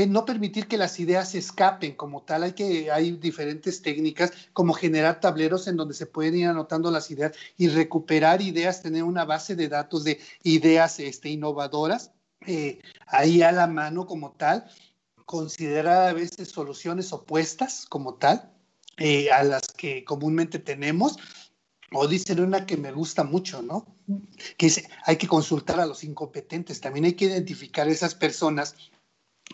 [0.04, 2.42] no permitir que las ideas escapen como tal.
[2.42, 7.10] Hay que hay diferentes técnicas como generar tableros en donde se pueden ir anotando las
[7.10, 12.10] ideas y recuperar ideas, tener una base de datos de ideas este, innovadoras
[12.46, 14.66] eh, ahí a la mano como tal.
[15.26, 18.50] Considerar a veces soluciones opuestas como tal
[18.96, 21.16] eh, a las que comúnmente tenemos.
[21.92, 23.96] O dicen una que me gusta mucho, ¿no?
[24.56, 26.80] Que dice, hay que consultar a los incompetentes.
[26.80, 28.74] También hay que identificar esas personas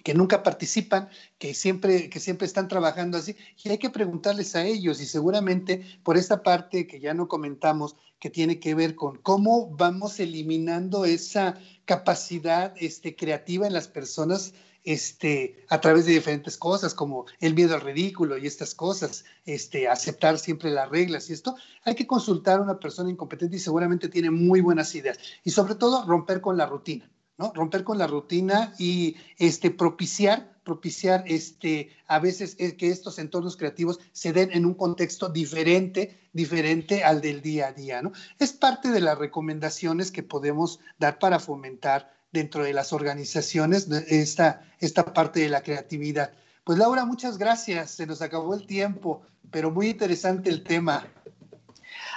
[0.04, 1.08] que nunca participan,
[1.38, 5.82] que siempre, que siempre están trabajando así, y hay que preguntarles a ellos, y seguramente
[6.02, 11.04] por esta parte que ya no comentamos, que tiene que ver con cómo vamos eliminando
[11.04, 14.54] esa capacidad este, creativa en las personas
[14.84, 19.88] este, a través de diferentes cosas, como el miedo al ridículo y estas cosas, este,
[19.88, 24.08] aceptar siempre las reglas y esto, hay que consultar a una persona incompetente y seguramente
[24.08, 25.18] tiene muy buenas ideas.
[25.44, 27.08] Y sobre todo, romper con la rutina.
[27.38, 27.52] ¿no?
[27.54, 34.00] Romper con la rutina y este, propiciar, propiciar este, a veces que estos entornos creativos
[34.12, 38.12] se den en un contexto diferente, diferente al del día a día, ¿no?
[38.38, 44.62] Es parte de las recomendaciones que podemos dar para fomentar dentro de las organizaciones esta,
[44.80, 46.32] esta parte de la creatividad.
[46.64, 47.90] Pues Laura, muchas gracias.
[47.90, 51.06] Se nos acabó el tiempo, pero muy interesante el tema.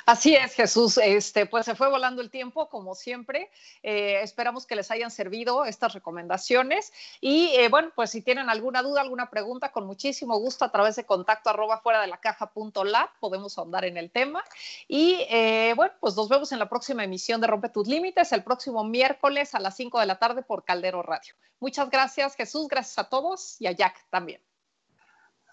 [0.06, 1.00] Así es, Jesús.
[1.00, 3.50] Este, pues se fue volando el tiempo, como siempre.
[3.82, 6.94] Eh, esperamos que les hayan servido estas recomendaciones.
[7.22, 10.96] Y eh, bueno, pues si tienen alguna duda, alguna pregunta, con muchísimo gusto a través
[10.96, 14.44] de contacto arroba fuera de la caja punto lab, podemos ahondar en el tema.
[14.88, 18.44] Y eh, bueno, pues nos vemos en la próxima emisión de Rompe tus Límites, el
[18.44, 21.34] próximo miércoles a las 5 de la tarde por Caldero Radio.
[21.60, 22.68] Muchas gracias, Jesús.
[22.68, 24.40] Gracias a todos y a Jack también.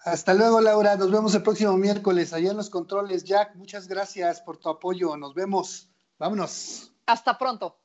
[0.03, 0.97] Hasta luego, Laura.
[0.97, 3.23] Nos vemos el próximo miércoles allá en los controles.
[3.23, 5.15] Jack, muchas gracias por tu apoyo.
[5.15, 5.89] Nos vemos.
[6.19, 6.91] Vámonos.
[7.05, 7.82] Hasta pronto.